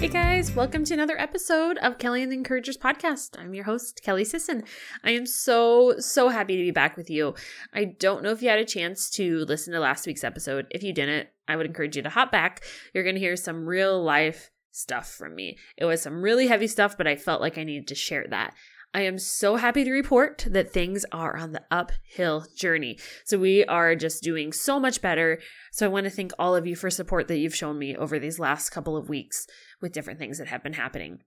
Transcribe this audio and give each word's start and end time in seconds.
Hey 0.00 0.08
guys, 0.08 0.52
welcome 0.52 0.82
to 0.86 0.94
another 0.94 1.20
episode 1.20 1.76
of 1.76 1.98
Kelly 1.98 2.22
and 2.22 2.32
the 2.32 2.36
Encouragers 2.36 2.78
podcast. 2.78 3.38
I'm 3.38 3.52
your 3.52 3.64
host, 3.64 4.00
Kelly 4.02 4.24
Sisson. 4.24 4.64
I 5.04 5.10
am 5.10 5.26
so, 5.26 5.96
so 5.98 6.30
happy 6.30 6.56
to 6.56 6.62
be 6.62 6.70
back 6.70 6.96
with 6.96 7.10
you. 7.10 7.34
I 7.74 7.84
don't 7.84 8.22
know 8.22 8.30
if 8.30 8.40
you 8.40 8.48
had 8.48 8.58
a 8.58 8.64
chance 8.64 9.10
to 9.10 9.44
listen 9.44 9.74
to 9.74 9.78
last 9.78 10.06
week's 10.06 10.24
episode. 10.24 10.68
If 10.70 10.82
you 10.82 10.94
didn't, 10.94 11.28
I 11.46 11.56
would 11.56 11.66
encourage 11.66 11.96
you 11.96 12.02
to 12.02 12.08
hop 12.08 12.32
back. 12.32 12.64
You're 12.94 13.04
going 13.04 13.16
to 13.16 13.20
hear 13.20 13.36
some 13.36 13.66
real 13.66 14.02
life 14.02 14.50
stuff 14.70 15.12
from 15.12 15.34
me. 15.34 15.58
It 15.76 15.84
was 15.84 16.00
some 16.00 16.22
really 16.22 16.46
heavy 16.46 16.66
stuff, 16.66 16.96
but 16.96 17.06
I 17.06 17.16
felt 17.16 17.42
like 17.42 17.58
I 17.58 17.64
needed 17.64 17.88
to 17.88 17.94
share 17.94 18.24
that. 18.30 18.54
I 18.92 19.02
am 19.02 19.18
so 19.18 19.54
happy 19.54 19.84
to 19.84 19.92
report 19.92 20.46
that 20.50 20.72
things 20.72 21.04
are 21.12 21.36
on 21.36 21.52
the 21.52 21.62
uphill 21.70 22.46
journey. 22.56 22.98
So 23.24 23.38
we 23.38 23.64
are 23.66 23.94
just 23.94 24.20
doing 24.20 24.52
so 24.52 24.80
much 24.80 25.00
better. 25.00 25.38
So 25.70 25.86
I 25.86 25.90
want 25.90 26.04
to 26.04 26.10
thank 26.10 26.32
all 26.40 26.56
of 26.56 26.66
you 26.66 26.74
for 26.74 26.90
support 26.90 27.28
that 27.28 27.38
you've 27.38 27.54
shown 27.54 27.78
me 27.78 27.94
over 27.94 28.18
these 28.18 28.40
last 28.40 28.70
couple 28.70 28.96
of 28.96 29.08
weeks 29.08 29.46
with 29.80 29.92
different 29.92 30.18
things 30.18 30.38
that 30.38 30.48
have 30.48 30.62
been 30.62 30.74
happening. 30.74 31.20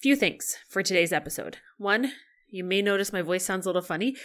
Few 0.00 0.16
things 0.16 0.56
for 0.68 0.82
today's 0.82 1.12
episode. 1.12 1.58
One, 1.78 2.12
you 2.48 2.64
may 2.64 2.82
notice 2.82 3.12
my 3.12 3.22
voice 3.22 3.44
sounds 3.44 3.66
a 3.66 3.68
little 3.68 3.82
funny. 3.82 4.16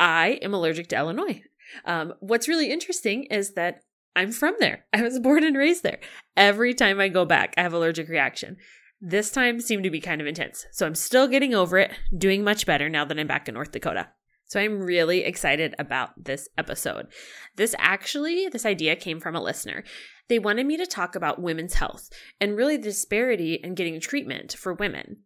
I 0.00 0.38
am 0.42 0.54
allergic 0.54 0.88
to 0.88 0.96
Illinois. 0.96 1.42
Um, 1.84 2.14
what's 2.20 2.48
really 2.48 2.70
interesting 2.70 3.24
is 3.24 3.54
that 3.54 3.82
I'm 4.16 4.32
from 4.32 4.56
there. 4.58 4.84
I 4.92 5.02
was 5.02 5.18
born 5.18 5.44
and 5.44 5.56
raised 5.56 5.82
there. 5.82 6.00
Every 6.36 6.74
time 6.74 7.00
I 7.00 7.08
go 7.08 7.24
back, 7.24 7.54
I 7.56 7.62
have 7.62 7.72
allergic 7.72 8.08
reaction. 8.08 8.56
This 9.00 9.30
time 9.30 9.60
seemed 9.60 9.84
to 9.84 9.90
be 9.90 10.00
kind 10.00 10.20
of 10.20 10.26
intense. 10.26 10.66
So 10.72 10.86
I'm 10.86 10.96
still 10.96 11.28
getting 11.28 11.54
over 11.54 11.78
it, 11.78 11.92
doing 12.16 12.42
much 12.42 12.66
better 12.66 12.88
now 12.88 13.04
that 13.04 13.18
I'm 13.18 13.28
back 13.28 13.48
in 13.48 13.54
North 13.54 13.70
Dakota. 13.70 14.08
So 14.46 14.58
I'm 14.58 14.80
really 14.80 15.24
excited 15.24 15.74
about 15.78 16.24
this 16.24 16.48
episode. 16.56 17.08
This 17.56 17.74
actually, 17.78 18.48
this 18.48 18.64
idea 18.64 18.96
came 18.96 19.20
from 19.20 19.36
a 19.36 19.42
listener. 19.42 19.84
They 20.28 20.38
wanted 20.38 20.66
me 20.66 20.76
to 20.76 20.86
talk 20.86 21.14
about 21.14 21.40
women's 21.40 21.74
health 21.74 22.10
and 22.40 22.56
really 22.56 22.76
the 22.76 22.84
disparity 22.84 23.54
in 23.54 23.74
getting 23.74 23.98
treatment 24.00 24.52
for 24.52 24.74
women. 24.74 25.18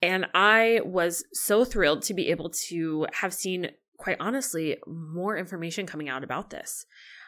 And 0.00 0.26
I 0.34 0.80
was 0.84 1.24
so 1.32 1.64
thrilled 1.64 2.02
to 2.02 2.14
be 2.14 2.28
able 2.28 2.50
to 2.68 3.06
have 3.14 3.32
seen, 3.32 3.70
quite 3.96 4.18
honestly, 4.20 4.76
more 4.86 5.36
information 5.36 5.86
coming 5.86 6.08
out 6.08 6.22
about 6.22 6.50
this. 6.50 6.86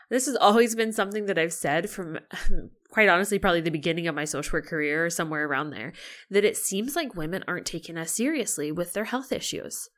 This 0.08 0.27
has 0.27 0.36
always 0.36 0.77
been 0.77 0.92
something 0.92 1.27
that 1.27 1.38
I've 1.38 1.52
said 1.52 1.91
from 1.91 2.18
quite 2.91 3.08
honestly, 3.08 3.38
probably 3.38 3.61
the 3.61 3.70
beginning 3.70 4.06
of 4.06 4.14
my 4.14 4.24
social 4.24 4.58
work 4.58 4.66
career 4.66 5.06
or 5.06 5.11
somewhere 5.11 5.46
around 5.46 5.70
there, 5.70 5.92
that 6.30 6.44
it 6.44 6.56
seems 6.56 6.94
like 6.94 7.16
women 7.16 7.44
aren't 7.48 7.66
taken 7.66 7.98
as 7.98 8.11
seriously 8.11 8.70
with 8.70 8.92
their 8.92 9.05
health 9.05 9.33
issues. 9.33 9.88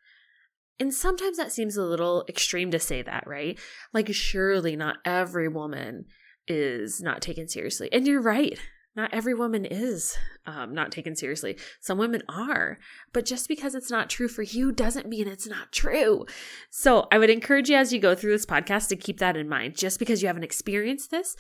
And 0.81 0.95
sometimes 0.95 1.37
that 1.37 1.53
seems 1.53 1.77
a 1.77 1.85
little 1.85 2.25
extreme 2.29 2.71
to 2.71 2.79
say 2.79 3.03
that, 3.03 3.25
right? 3.27 3.59
Like, 3.93 4.13
surely 4.15 4.77
not 4.77 4.97
every 5.05 5.49
woman 5.49 6.07
is 6.49 7.01
not 7.01 7.23
taken 7.23 7.49
seriously. 7.49 7.89
And 7.93 8.07
you're 8.07 8.23
right 8.23 8.59
not 8.99 9.15
every 9.15 9.33
woman 9.33 9.65
is 9.65 10.19
um, 10.45 10.75
not 10.75 10.91
taken 10.91 11.15
seriously. 11.15 11.57
Some 11.81 11.99
women 11.99 12.21
are, 12.29 12.81
but 13.13 13.25
just 13.25 13.47
because 13.47 13.77
it's 13.77 13.93
not 13.93 14.11
true 14.11 14.27
for 14.27 14.43
you 14.43 14.73
doesn't 14.73 15.09
mean 15.09 15.29
it's 15.29 15.47
not 15.47 15.71
true. 15.71 16.27
So 16.69 17.07
I 17.13 17.19
would 17.19 17.31
encourage 17.31 17.71
you 17.71 17.77
as 17.77 17.93
you 17.93 18.01
go 18.01 18.17
through 18.17 18.33
this 18.33 18.45
podcast 18.45 18.89
to 18.89 18.97
keep 18.97 19.19
that 19.19 19.37
in 19.37 19.49
mind. 19.49 19.77
Just 19.77 20.01
because 20.01 20.21
you 20.21 20.27
haven't 20.27 20.43
experienced 20.43 21.13
this 21.13 21.37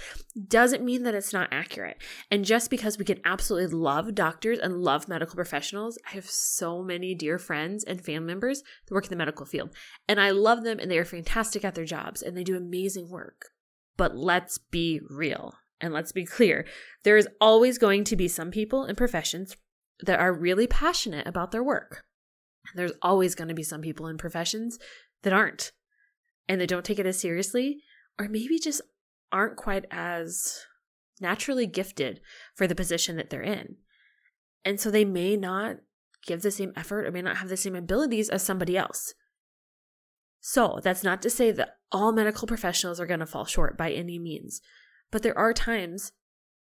doesn't 0.47 0.85
mean 0.85 1.03
that 1.03 1.17
it's 1.17 1.33
not 1.33 1.49
accurate. 1.51 2.01
And 2.31 2.45
just 2.45 2.71
because 2.71 2.97
we 2.97 3.05
can 3.05 3.21
absolutely 3.25 3.77
love 3.77 4.15
doctors 4.15 4.61
and 4.61 4.77
love 4.77 5.09
medical 5.09 5.35
professionals, 5.35 5.99
I 6.09 6.15
have 6.15 6.31
so 6.31 6.85
many 6.85 7.13
dear 7.13 7.39
friends 7.39 7.83
and 7.83 8.01
family 8.01 8.29
members 8.29 8.63
that 8.87 8.95
work 8.95 9.07
in 9.07 9.11
the 9.11 9.17
medical 9.17 9.47
field, 9.47 9.71
and 10.07 10.21
I 10.21 10.31
love 10.31 10.63
them 10.63 10.79
and 10.79 10.89
they 10.89 10.99
are 10.99 11.05
fantastic 11.05 11.65
at 11.65 11.75
their 11.75 11.85
jobs 11.85 12.23
and 12.23 12.37
they 12.37 12.45
do 12.45 12.57
amazing 12.57 13.09
work. 13.09 13.47
But 13.99 14.17
let's 14.17 14.57
be 14.57 15.03
real 15.11 15.53
and 15.81 15.93
let's 15.93 16.13
be 16.13 16.25
clear, 16.25 16.65
there 17.05 17.19
is 17.19 17.29
always 17.41 17.77
going 17.77 18.05
to 18.05 18.17
be 18.17 18.29
some 18.29 18.51
people 18.51 18.87
in 18.87 18.97
professions 18.97 19.55
that 20.01 20.19
are 20.19 20.33
really 20.33 20.67
passionate 20.67 21.27
about 21.27 21.51
their 21.51 21.63
work. 21.63 22.05
There's 22.75 22.93
always 23.03 23.35
going 23.35 23.49
to 23.49 23.55
be 23.55 23.63
some 23.63 23.83
people 23.83 24.07
in 24.07 24.17
professions 24.17 24.79
that 25.23 25.33
aren't 25.35 25.73
and 26.49 26.61
they 26.61 26.67
don't 26.67 26.85
take 26.85 26.99
it 26.99 27.07
as 27.07 27.21
seriously 27.21 27.83
or 28.19 28.29
maybe 28.29 28.59
just 28.59 28.81
aren't 29.31 29.57
quite 29.57 29.85
as 29.91 30.65
naturally 31.21 31.67
gifted 31.67 32.21
for 32.55 32.67
the 32.67 32.75
position 32.75 33.17
that 33.17 33.31
they're 33.31 33.43
in. 33.43 33.77
And 34.65 34.81
so 34.81 34.91
they 34.91 35.05
may 35.05 35.37
not 35.37 35.77
give 36.27 36.43
the 36.43 36.51
same 36.51 36.73
effort 36.77 37.07
or 37.07 37.13
may 37.13 37.23
not 37.23 37.39
have 37.39 37.49
the 37.49 37.57
same 37.57 37.75
abilities 37.75 38.29
as 38.29 38.43
somebody 38.43 38.77
else. 38.77 39.15
So 40.41 40.81
that's 40.83 41.03
not 41.03 41.23
to 41.23 41.31
say 41.31 41.51
that 41.53 41.77
all 41.91 42.13
medical 42.13 42.47
professionals 42.47 43.01
are 43.01 43.07
going 43.07 43.21
to 43.21 43.27
fall 43.27 43.45
short 43.45 43.77
by 43.77 43.91
any 43.91 44.19
means. 44.19 44.61
But 45.11 45.23
there 45.23 45.37
are 45.37 45.53
times 45.53 46.13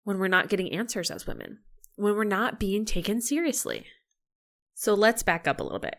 when 0.04 0.20
we're 0.20 0.28
not 0.28 0.50
getting 0.50 0.72
answers 0.74 1.10
as 1.10 1.26
women, 1.28 1.60
when 1.96 2.16
we're 2.16 2.24
not 2.24 2.60
being 2.60 2.86
taken 2.86 3.22
seriously. 3.22 3.86
So 4.74 4.94
let's 4.94 5.24
back 5.24 5.48
up 5.48 5.60
a 5.60 5.64
little 5.64 5.80
bit. 5.80 5.96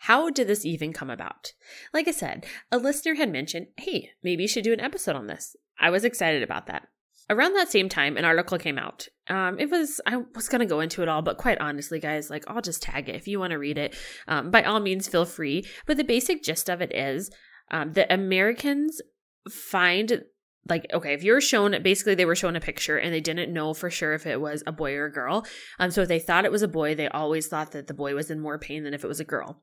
How 0.00 0.30
did 0.30 0.46
this 0.46 0.64
even 0.64 0.92
come 0.92 1.10
about? 1.10 1.52
Like 1.92 2.06
I 2.06 2.12
said, 2.12 2.46
a 2.70 2.78
listener 2.78 3.14
had 3.14 3.32
mentioned, 3.32 3.68
hey, 3.76 4.10
maybe 4.22 4.42
you 4.42 4.48
should 4.48 4.64
do 4.64 4.72
an 4.72 4.80
episode 4.80 5.16
on 5.16 5.26
this. 5.26 5.56
I 5.80 5.90
was 5.90 6.04
excited 6.04 6.42
about 6.42 6.66
that. 6.66 6.88
Around 7.30 7.54
that 7.54 7.70
same 7.70 7.88
time, 7.88 8.16
an 8.16 8.24
article 8.24 8.58
came 8.58 8.78
out. 8.78 9.06
Um, 9.28 9.58
it 9.58 9.70
was, 9.70 10.00
I 10.06 10.16
was 10.34 10.48
going 10.48 10.60
to 10.60 10.66
go 10.66 10.80
into 10.80 11.02
it 11.02 11.08
all, 11.08 11.20
but 11.20 11.36
quite 11.36 11.60
honestly, 11.60 12.00
guys, 12.00 12.30
like, 12.30 12.44
I'll 12.46 12.62
just 12.62 12.82
tag 12.82 13.08
it. 13.08 13.14
If 13.14 13.28
you 13.28 13.38
want 13.38 13.50
to 13.50 13.58
read 13.58 13.76
it, 13.76 13.94
um, 14.26 14.50
by 14.50 14.62
all 14.62 14.80
means, 14.80 15.08
feel 15.08 15.26
free. 15.26 15.66
But 15.86 15.98
the 15.98 16.04
basic 16.04 16.42
gist 16.42 16.70
of 16.70 16.80
it 16.80 16.94
is 16.94 17.30
um, 17.70 17.92
that 17.92 18.10
Americans 18.10 19.02
find 19.50 20.22
like 20.68 20.86
okay 20.92 21.14
if 21.14 21.22
you're 21.22 21.40
shown 21.40 21.80
basically 21.82 22.14
they 22.14 22.24
were 22.24 22.34
shown 22.34 22.56
a 22.56 22.60
picture 22.60 22.98
and 22.98 23.12
they 23.12 23.20
didn't 23.20 23.52
know 23.52 23.72
for 23.72 23.90
sure 23.90 24.12
if 24.12 24.26
it 24.26 24.40
was 24.40 24.62
a 24.66 24.72
boy 24.72 24.94
or 24.94 25.06
a 25.06 25.12
girl 25.12 25.46
um 25.78 25.90
so 25.90 26.02
if 26.02 26.08
they 26.08 26.18
thought 26.18 26.44
it 26.44 26.52
was 26.52 26.62
a 26.62 26.68
boy 26.68 26.94
they 26.94 27.08
always 27.08 27.46
thought 27.46 27.72
that 27.72 27.86
the 27.86 27.94
boy 27.94 28.14
was 28.14 28.30
in 28.30 28.40
more 28.40 28.58
pain 28.58 28.84
than 28.84 28.92
if 28.92 29.04
it 29.04 29.08
was 29.08 29.20
a 29.20 29.24
girl 29.24 29.62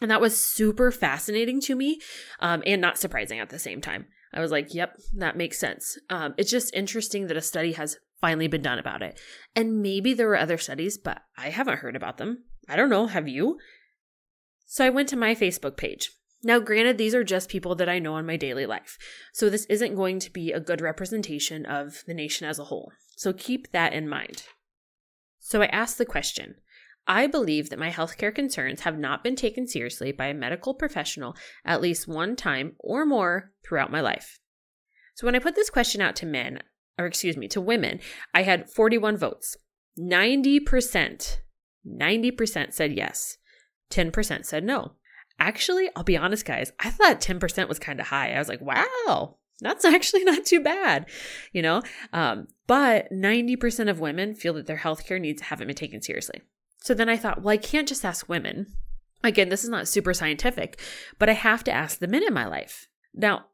and 0.00 0.10
that 0.10 0.20
was 0.20 0.44
super 0.44 0.90
fascinating 0.90 1.60
to 1.62 1.74
me 1.74 2.00
um 2.40 2.62
and 2.66 2.80
not 2.80 2.98
surprising 2.98 3.40
at 3.40 3.50
the 3.50 3.58
same 3.58 3.80
time. 3.80 4.06
I 4.32 4.40
was 4.40 4.50
like 4.50 4.74
yep 4.74 4.96
that 5.16 5.36
makes 5.36 5.58
sense. 5.58 5.98
Um 6.10 6.34
it's 6.36 6.50
just 6.50 6.74
interesting 6.74 7.26
that 7.26 7.36
a 7.36 7.42
study 7.42 7.72
has 7.72 7.96
finally 8.20 8.48
been 8.48 8.62
done 8.62 8.78
about 8.78 9.02
it. 9.02 9.18
And 9.54 9.80
maybe 9.80 10.14
there 10.14 10.28
were 10.28 10.36
other 10.36 10.58
studies 10.58 10.98
but 10.98 11.22
i 11.36 11.50
haven't 11.50 11.80
heard 11.80 11.96
about 11.96 12.18
them. 12.18 12.44
I 12.68 12.76
don't 12.76 12.90
know. 12.90 13.06
Have 13.06 13.28
you? 13.28 13.58
So 14.66 14.84
i 14.84 14.90
went 14.90 15.08
to 15.10 15.16
my 15.16 15.34
facebook 15.34 15.76
page. 15.76 16.10
Now, 16.42 16.60
granted, 16.60 16.98
these 16.98 17.16
are 17.16 17.24
just 17.24 17.48
people 17.48 17.74
that 17.74 17.88
I 17.88 17.98
know 17.98 18.16
in 18.16 18.24
my 18.24 18.36
daily 18.36 18.64
life, 18.64 18.96
so 19.32 19.50
this 19.50 19.64
isn't 19.66 19.96
going 19.96 20.20
to 20.20 20.30
be 20.30 20.52
a 20.52 20.60
good 20.60 20.80
representation 20.80 21.66
of 21.66 22.04
the 22.06 22.14
nation 22.14 22.46
as 22.46 22.60
a 22.60 22.64
whole. 22.64 22.92
So 23.16 23.32
keep 23.32 23.72
that 23.72 23.92
in 23.92 24.08
mind. 24.08 24.44
So 25.40 25.62
I 25.62 25.66
asked 25.66 25.98
the 25.98 26.06
question 26.06 26.56
I 27.08 27.26
believe 27.26 27.70
that 27.70 27.78
my 27.78 27.90
healthcare 27.90 28.34
concerns 28.34 28.82
have 28.82 28.98
not 28.98 29.24
been 29.24 29.34
taken 29.34 29.66
seriously 29.66 30.12
by 30.12 30.26
a 30.26 30.34
medical 30.34 30.74
professional 30.74 31.34
at 31.64 31.80
least 31.80 32.06
one 32.06 32.36
time 32.36 32.76
or 32.78 33.06
more 33.06 33.52
throughout 33.66 33.90
my 33.90 34.02
life. 34.02 34.38
So 35.14 35.26
when 35.26 35.34
I 35.34 35.40
put 35.40 35.54
this 35.56 35.70
question 35.70 36.02
out 36.02 36.14
to 36.16 36.26
men, 36.26 36.60
or 36.98 37.06
excuse 37.06 37.36
me, 37.36 37.48
to 37.48 37.60
women, 37.60 37.98
I 38.34 38.42
had 38.42 38.70
41 38.70 39.16
votes. 39.16 39.56
90%, 39.98 41.38
90% 41.86 42.72
said 42.72 42.92
yes. 42.92 43.38
10% 43.90 44.44
said 44.44 44.64
no. 44.64 44.92
Actually, 45.40 45.88
I'll 45.96 46.04
be 46.04 46.16
honest, 46.16 46.44
guys, 46.44 46.72
I 46.78 46.90
thought 46.90 47.20
10% 47.20 47.68
was 47.68 47.78
kind 47.78 48.00
of 48.00 48.08
high. 48.08 48.32
I 48.32 48.38
was 48.38 48.48
like, 48.48 48.60
wow, 48.60 49.38
that's 49.60 49.84
actually 49.86 50.24
not 50.24 50.44
too 50.44 50.60
bad, 50.60 51.06
you 51.52 51.62
know? 51.62 51.82
Um, 52.12 52.48
but 52.66 53.10
90% 53.10 53.88
of 53.88 53.98
women 53.98 54.34
feel 54.34 54.54
that 54.54 54.66
their 54.66 54.76
healthcare 54.76 55.20
needs 55.20 55.42
haven't 55.42 55.68
been 55.68 55.76
taken 55.76 56.02
seriously. 56.02 56.42
So 56.82 56.94
then 56.94 57.08
I 57.08 57.16
thought, 57.16 57.42
well, 57.42 57.52
I 57.52 57.56
can't 57.56 57.88
just 57.88 58.04
ask 58.04 58.28
women. 58.28 58.66
Again, 59.24 59.48
this 59.48 59.64
is 59.64 59.70
not 59.70 59.88
super 59.88 60.14
scientific, 60.14 60.80
but 61.18 61.28
I 61.28 61.32
have 61.32 61.64
to 61.64 61.72
ask 61.72 61.98
the 61.98 62.06
men 62.06 62.22
in 62.22 62.32
my 62.32 62.46
life. 62.46 62.88
Now, 63.14 63.46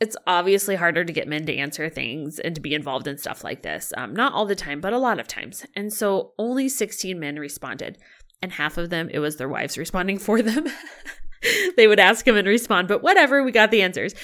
it's 0.00 0.16
obviously 0.26 0.76
harder 0.76 1.04
to 1.04 1.12
get 1.12 1.28
men 1.28 1.44
to 1.44 1.54
answer 1.54 1.90
things 1.90 2.38
and 2.38 2.54
to 2.54 2.60
be 2.60 2.74
involved 2.74 3.06
in 3.06 3.18
stuff 3.18 3.44
like 3.44 3.62
this. 3.62 3.92
Um, 3.98 4.14
not 4.14 4.32
all 4.32 4.46
the 4.46 4.54
time, 4.54 4.80
but 4.80 4.94
a 4.94 4.98
lot 4.98 5.20
of 5.20 5.28
times. 5.28 5.66
And 5.76 5.92
so 5.92 6.32
only 6.38 6.70
16 6.70 7.20
men 7.20 7.38
responded, 7.38 7.98
and 8.40 8.52
half 8.52 8.78
of 8.78 8.88
them, 8.88 9.10
it 9.12 9.18
was 9.18 9.36
their 9.36 9.48
wives 9.48 9.76
responding 9.76 10.18
for 10.18 10.40
them. 10.40 10.66
they 11.76 11.86
would 11.86 12.00
ask 12.00 12.26
him 12.26 12.36
and 12.36 12.48
respond, 12.48 12.88
but 12.88 13.02
whatever, 13.02 13.42
we 13.42 13.52
got 13.52 13.70
the 13.70 13.82
answers. 13.82 14.14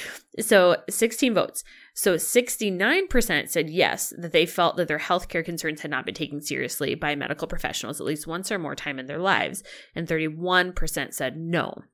So 0.41 0.77
16 0.89 1.35
votes. 1.35 1.63
So 1.97 2.17
69% 2.17 3.49
said 3.49 3.71
yes, 3.71 4.13
that 4.19 4.33
they 4.33 4.45
felt 4.45 4.77
that 4.77 4.87
their 4.87 4.99
healthcare 4.99 5.43
concerns 5.43 5.81
had 5.81 5.91
not 5.91 6.05
been 6.05 6.15
taken 6.15 6.43
seriously 6.43 6.95
by 6.95 7.15
medical 7.15 7.49
professionals 7.49 8.01
at 8.01 8.07
least 8.07 8.27
once 8.27 8.53
or 8.53 8.59
more 8.59 8.75
time 8.75 8.99
in 8.99 9.07
their 9.07 9.19
lives. 9.19 9.63
And 9.95 10.07
31% 10.07 11.15
said 11.15 11.39
no. 11.39 11.85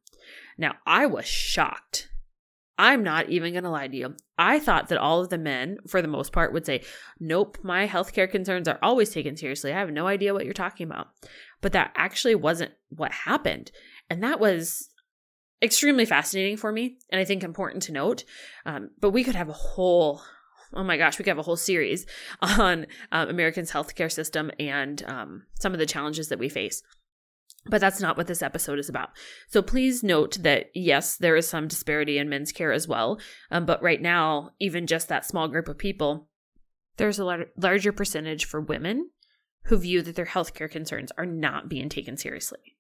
Now, 0.58 0.74
I 0.84 1.06
was 1.06 1.26
shocked. 1.26 2.08
I'm 2.76 3.04
not 3.04 3.28
even 3.28 3.52
going 3.52 3.62
to 3.62 3.70
lie 3.70 3.86
to 3.86 3.96
you. 3.96 4.16
I 4.36 4.58
thought 4.58 4.88
that 4.88 4.98
all 4.98 5.20
of 5.20 5.28
the 5.28 5.38
men, 5.38 5.78
for 5.86 6.02
the 6.02 6.08
most 6.08 6.32
part, 6.32 6.52
would 6.52 6.66
say, 6.66 6.82
Nope, 7.20 7.58
my 7.62 7.86
healthcare 7.86 8.28
concerns 8.28 8.66
are 8.66 8.80
always 8.82 9.10
taken 9.10 9.36
seriously. 9.36 9.72
I 9.72 9.78
have 9.78 9.92
no 9.92 10.08
idea 10.08 10.34
what 10.34 10.44
you're 10.44 10.52
talking 10.52 10.86
about. 10.86 11.08
But 11.60 11.72
that 11.74 11.92
actually 11.94 12.34
wasn't 12.34 12.72
what 12.88 13.12
happened. 13.12 13.70
And 14.10 14.20
that 14.24 14.40
was 14.40 14.88
extremely 15.62 16.04
fascinating 16.04 16.56
for 16.56 16.72
me 16.72 16.98
and 17.10 17.20
I 17.20 17.24
think 17.24 17.44
important 17.44 17.84
to 17.84 17.92
note. 17.92 18.24
Um, 18.66 18.90
but 19.00 19.10
we 19.10 19.24
could 19.24 19.36
have 19.36 19.48
a 19.48 19.54
whole 19.54 20.22
oh 20.74 20.82
my 20.82 20.96
gosh, 20.96 21.18
we 21.18 21.24
could 21.24 21.30
have 21.30 21.38
a 21.38 21.42
whole 21.42 21.56
series 21.56 22.06
on 22.42 22.86
um, 23.10 23.28
Americans' 23.28 23.72
healthcare 23.72 24.10
system 24.10 24.50
and 24.58 25.02
um, 25.06 25.42
some 25.58 25.72
of 25.72 25.78
the 25.78 25.86
challenges 25.86 26.28
that 26.28 26.38
we 26.38 26.48
face. 26.48 26.82
But 27.66 27.80
that's 27.80 28.00
not 28.00 28.16
what 28.16 28.26
this 28.26 28.42
episode 28.42 28.78
is 28.80 28.88
about. 28.88 29.10
So 29.48 29.62
please 29.62 30.02
note 30.02 30.38
that 30.40 30.70
yes, 30.74 31.16
there 31.16 31.36
is 31.36 31.46
some 31.46 31.68
disparity 31.68 32.18
in 32.18 32.28
men's 32.28 32.50
care 32.50 32.72
as 32.72 32.88
well. 32.88 33.20
Um, 33.50 33.66
but 33.66 33.82
right 33.82 34.02
now, 34.02 34.50
even 34.58 34.86
just 34.86 35.08
that 35.08 35.26
small 35.26 35.46
group 35.46 35.68
of 35.68 35.78
people, 35.78 36.28
there's 36.96 37.20
a 37.20 37.24
lar- 37.24 37.46
larger 37.56 37.92
percentage 37.92 38.46
for 38.46 38.60
women 38.60 39.10
who 39.66 39.76
view 39.76 40.02
that 40.02 40.16
their 40.16 40.26
healthcare 40.26 40.70
concerns 40.70 41.12
are 41.16 41.26
not 41.26 41.68
being 41.68 41.88
taken 41.88 42.16
seriously. 42.16 42.76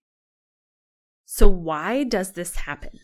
So, 1.24 1.48
why 1.48 2.04
does 2.04 2.32
this 2.32 2.56
happen? 2.56 2.98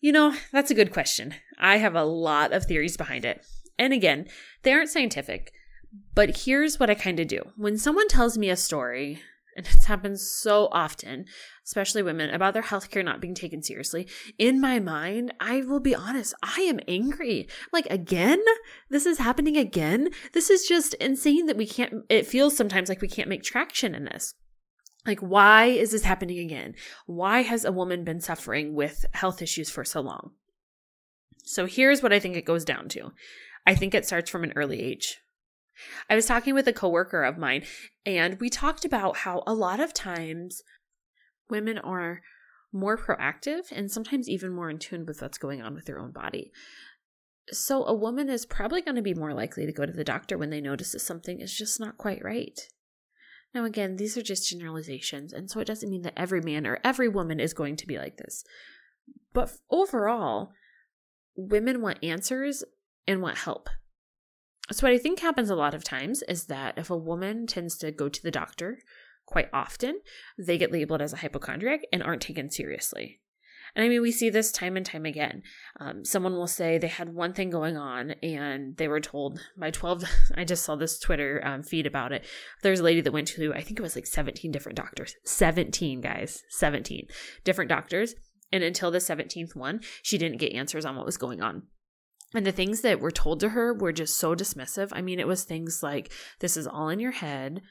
You 0.00 0.12
know, 0.12 0.34
that's 0.50 0.70
a 0.70 0.74
good 0.74 0.92
question. 0.92 1.34
I 1.58 1.76
have 1.76 1.94
a 1.94 2.04
lot 2.04 2.52
of 2.52 2.64
theories 2.64 2.96
behind 2.96 3.24
it. 3.24 3.44
And 3.78 3.92
again, 3.92 4.26
they 4.62 4.72
aren't 4.72 4.90
scientific, 4.90 5.52
but 6.14 6.44
here's 6.44 6.80
what 6.80 6.90
I 6.90 6.94
kind 6.94 7.20
of 7.20 7.28
do. 7.28 7.42
When 7.56 7.78
someone 7.78 8.08
tells 8.08 8.36
me 8.36 8.50
a 8.50 8.56
story, 8.56 9.20
and 9.56 9.66
it's 9.66 9.84
happened 9.84 10.18
so 10.18 10.68
often, 10.72 11.26
especially 11.64 12.02
women, 12.02 12.30
about 12.30 12.54
their 12.54 12.62
healthcare 12.62 13.04
not 13.04 13.20
being 13.20 13.34
taken 13.34 13.62
seriously. 13.62 14.08
In 14.38 14.60
my 14.60 14.80
mind, 14.80 15.32
I 15.40 15.62
will 15.62 15.80
be 15.80 15.94
honest, 15.94 16.34
I 16.42 16.60
am 16.62 16.80
angry. 16.88 17.48
Like, 17.72 17.86
again? 17.86 18.42
This 18.88 19.06
is 19.06 19.18
happening 19.18 19.56
again? 19.56 20.08
This 20.32 20.50
is 20.50 20.66
just 20.66 20.94
insane 20.94 21.46
that 21.46 21.56
we 21.56 21.66
can't, 21.66 22.04
it 22.08 22.26
feels 22.26 22.56
sometimes 22.56 22.88
like 22.88 23.02
we 23.02 23.08
can't 23.08 23.28
make 23.28 23.42
traction 23.42 23.94
in 23.94 24.04
this. 24.04 24.34
Like, 25.04 25.20
why 25.20 25.66
is 25.66 25.90
this 25.90 26.04
happening 26.04 26.38
again? 26.38 26.74
Why 27.06 27.42
has 27.42 27.64
a 27.64 27.72
woman 27.72 28.04
been 28.04 28.20
suffering 28.20 28.74
with 28.74 29.04
health 29.12 29.42
issues 29.42 29.68
for 29.68 29.84
so 29.84 30.00
long? 30.00 30.32
So, 31.44 31.66
here's 31.66 32.02
what 32.02 32.12
I 32.12 32.20
think 32.20 32.36
it 32.36 32.44
goes 32.44 32.64
down 32.64 32.88
to 32.90 33.12
I 33.66 33.74
think 33.74 33.94
it 33.94 34.06
starts 34.06 34.30
from 34.30 34.44
an 34.44 34.52
early 34.54 34.80
age. 34.80 35.18
I 36.08 36.14
was 36.14 36.26
talking 36.26 36.54
with 36.54 36.68
a 36.68 36.72
coworker 36.72 37.24
of 37.24 37.38
mine, 37.38 37.64
and 38.06 38.38
we 38.40 38.48
talked 38.48 38.84
about 38.84 39.18
how 39.18 39.42
a 39.46 39.54
lot 39.54 39.80
of 39.80 39.92
times 39.92 40.62
women 41.48 41.78
are 41.78 42.22
more 42.72 42.96
proactive 42.96 43.70
and 43.70 43.90
sometimes 43.90 44.28
even 44.28 44.52
more 44.52 44.70
in 44.70 44.78
tune 44.78 45.04
with 45.04 45.20
what's 45.20 45.38
going 45.38 45.60
on 45.60 45.74
with 45.74 45.86
their 45.86 45.98
own 45.98 46.12
body. 46.12 46.52
So, 47.50 47.84
a 47.84 47.94
woman 47.94 48.28
is 48.28 48.46
probably 48.46 48.82
going 48.82 48.96
to 48.96 49.02
be 49.02 49.14
more 49.14 49.34
likely 49.34 49.66
to 49.66 49.72
go 49.72 49.84
to 49.84 49.92
the 49.92 50.04
doctor 50.04 50.38
when 50.38 50.50
they 50.50 50.60
notice 50.60 50.92
that 50.92 51.00
something 51.00 51.40
is 51.40 51.56
just 51.56 51.80
not 51.80 51.98
quite 51.98 52.22
right. 52.22 52.60
Now, 53.54 53.64
again, 53.64 53.96
these 53.96 54.16
are 54.16 54.22
just 54.22 54.48
generalizations, 54.48 55.32
and 55.32 55.50
so 55.50 55.60
it 55.60 55.66
doesn't 55.66 55.90
mean 55.90 56.02
that 56.02 56.14
every 56.16 56.40
man 56.40 56.66
or 56.66 56.78
every 56.82 57.08
woman 57.08 57.38
is 57.38 57.52
going 57.52 57.76
to 57.76 57.86
be 57.86 57.98
like 57.98 58.16
this. 58.16 58.44
But 59.34 59.52
overall, 59.70 60.52
women 61.36 61.82
want 61.82 62.02
answers 62.02 62.64
and 63.06 63.20
want 63.20 63.38
help. 63.38 63.68
So, 64.70 64.86
what 64.86 64.94
I 64.94 64.98
think 64.98 65.20
happens 65.20 65.50
a 65.50 65.56
lot 65.56 65.74
of 65.74 65.84
times 65.84 66.22
is 66.28 66.46
that 66.46 66.78
if 66.78 66.88
a 66.88 66.96
woman 66.96 67.46
tends 67.46 67.76
to 67.78 67.90
go 67.90 68.08
to 68.08 68.22
the 68.22 68.30
doctor 68.30 68.78
quite 69.26 69.48
often, 69.52 70.00
they 70.38 70.56
get 70.56 70.72
labeled 70.72 71.02
as 71.02 71.12
a 71.12 71.18
hypochondriac 71.18 71.80
and 71.92 72.02
aren't 72.02 72.22
taken 72.22 72.50
seriously. 72.50 73.20
And 73.74 73.84
I 73.84 73.88
mean, 73.88 74.02
we 74.02 74.12
see 74.12 74.28
this 74.28 74.52
time 74.52 74.76
and 74.76 74.84
time 74.84 75.06
again. 75.06 75.42
Um, 75.80 76.04
someone 76.04 76.34
will 76.34 76.46
say 76.46 76.76
they 76.76 76.88
had 76.88 77.14
one 77.14 77.32
thing 77.32 77.48
going 77.48 77.76
on 77.76 78.10
and 78.22 78.76
they 78.76 78.86
were 78.86 79.00
told 79.00 79.40
by 79.56 79.70
12. 79.70 80.04
I 80.34 80.44
just 80.44 80.64
saw 80.64 80.76
this 80.76 80.98
Twitter 80.98 81.40
um, 81.44 81.62
feed 81.62 81.86
about 81.86 82.12
it. 82.12 82.24
There's 82.62 82.80
a 82.80 82.84
lady 82.84 83.00
that 83.00 83.12
went 83.12 83.28
to, 83.28 83.54
I 83.54 83.62
think 83.62 83.78
it 83.78 83.82
was 83.82 83.96
like 83.96 84.06
17 84.06 84.50
different 84.52 84.76
doctors. 84.76 85.16
17, 85.24 86.00
guys. 86.02 86.42
17 86.50 87.06
different 87.44 87.70
doctors. 87.70 88.14
And 88.52 88.62
until 88.62 88.90
the 88.90 88.98
17th 88.98 89.56
one, 89.56 89.80
she 90.02 90.18
didn't 90.18 90.38
get 90.38 90.52
answers 90.52 90.84
on 90.84 90.96
what 90.96 91.06
was 91.06 91.16
going 91.16 91.40
on. 91.40 91.62
And 92.34 92.46
the 92.46 92.52
things 92.52 92.82
that 92.82 93.00
were 93.00 93.10
told 93.10 93.40
to 93.40 93.50
her 93.50 93.72
were 93.72 93.92
just 93.92 94.18
so 94.18 94.34
dismissive. 94.34 94.88
I 94.92 95.00
mean, 95.00 95.18
it 95.18 95.26
was 95.26 95.44
things 95.44 95.82
like, 95.82 96.12
this 96.40 96.56
is 96.56 96.66
all 96.66 96.88
in 96.88 97.00
your 97.00 97.12
head 97.12 97.62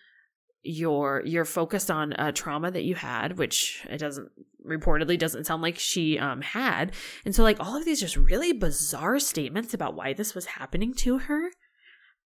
you're 0.63 1.23
you're 1.25 1.45
focused 1.45 1.89
on 1.89 2.13
a 2.19 2.31
trauma 2.31 2.69
that 2.69 2.83
you 2.83 2.93
had 2.93 3.37
which 3.37 3.85
it 3.89 3.97
doesn't 3.97 4.29
reportedly 4.65 5.17
doesn't 5.17 5.45
sound 5.45 5.61
like 5.61 5.79
she 5.79 6.19
um 6.19 6.41
had. 6.41 6.91
And 7.25 7.33
so 7.33 7.43
like 7.43 7.59
all 7.59 7.75
of 7.75 7.85
these 7.85 7.99
just 7.99 8.15
really 8.15 8.51
bizarre 8.51 9.19
statements 9.19 9.73
about 9.73 9.95
why 9.95 10.13
this 10.13 10.35
was 10.35 10.45
happening 10.45 10.93
to 10.95 11.19
her. 11.19 11.51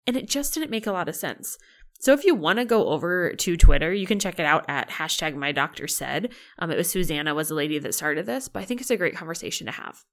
And 0.07 0.17
it 0.17 0.29
just 0.29 0.55
didn't 0.55 0.71
make 0.71 0.87
a 0.87 0.93
lot 0.93 1.09
of 1.09 1.17
sense. 1.17 1.57
So 2.01 2.13
if 2.13 2.25
you 2.25 2.35
want 2.35 2.59
to 2.59 2.65
go 2.65 2.89
over 2.89 3.33
to 3.33 3.57
twitter 3.57 3.93
you 3.95 4.07
can 4.07 4.19
check 4.19 4.39
it 4.39 4.45
out 4.45 4.67
at 4.69 4.91
hashtag 4.91 5.35
my 5.35 5.53
doctor 5.53 5.89
said. 5.89 6.33
Um, 6.59 6.71
it 6.71 6.77
was 6.77 6.91
susanna 6.91 7.35
was 7.35 7.49
the 7.49 7.55
lady 7.55 7.79
that 7.79 7.95
started 7.95 8.27
this 8.27 8.49
but 8.49 8.61
i 8.61 8.65
think 8.65 8.81
it's 8.81 8.91
a 8.91 8.97
great 8.97 9.17
conversation 9.17 9.67
to 9.67 9.73
have. 9.73 10.05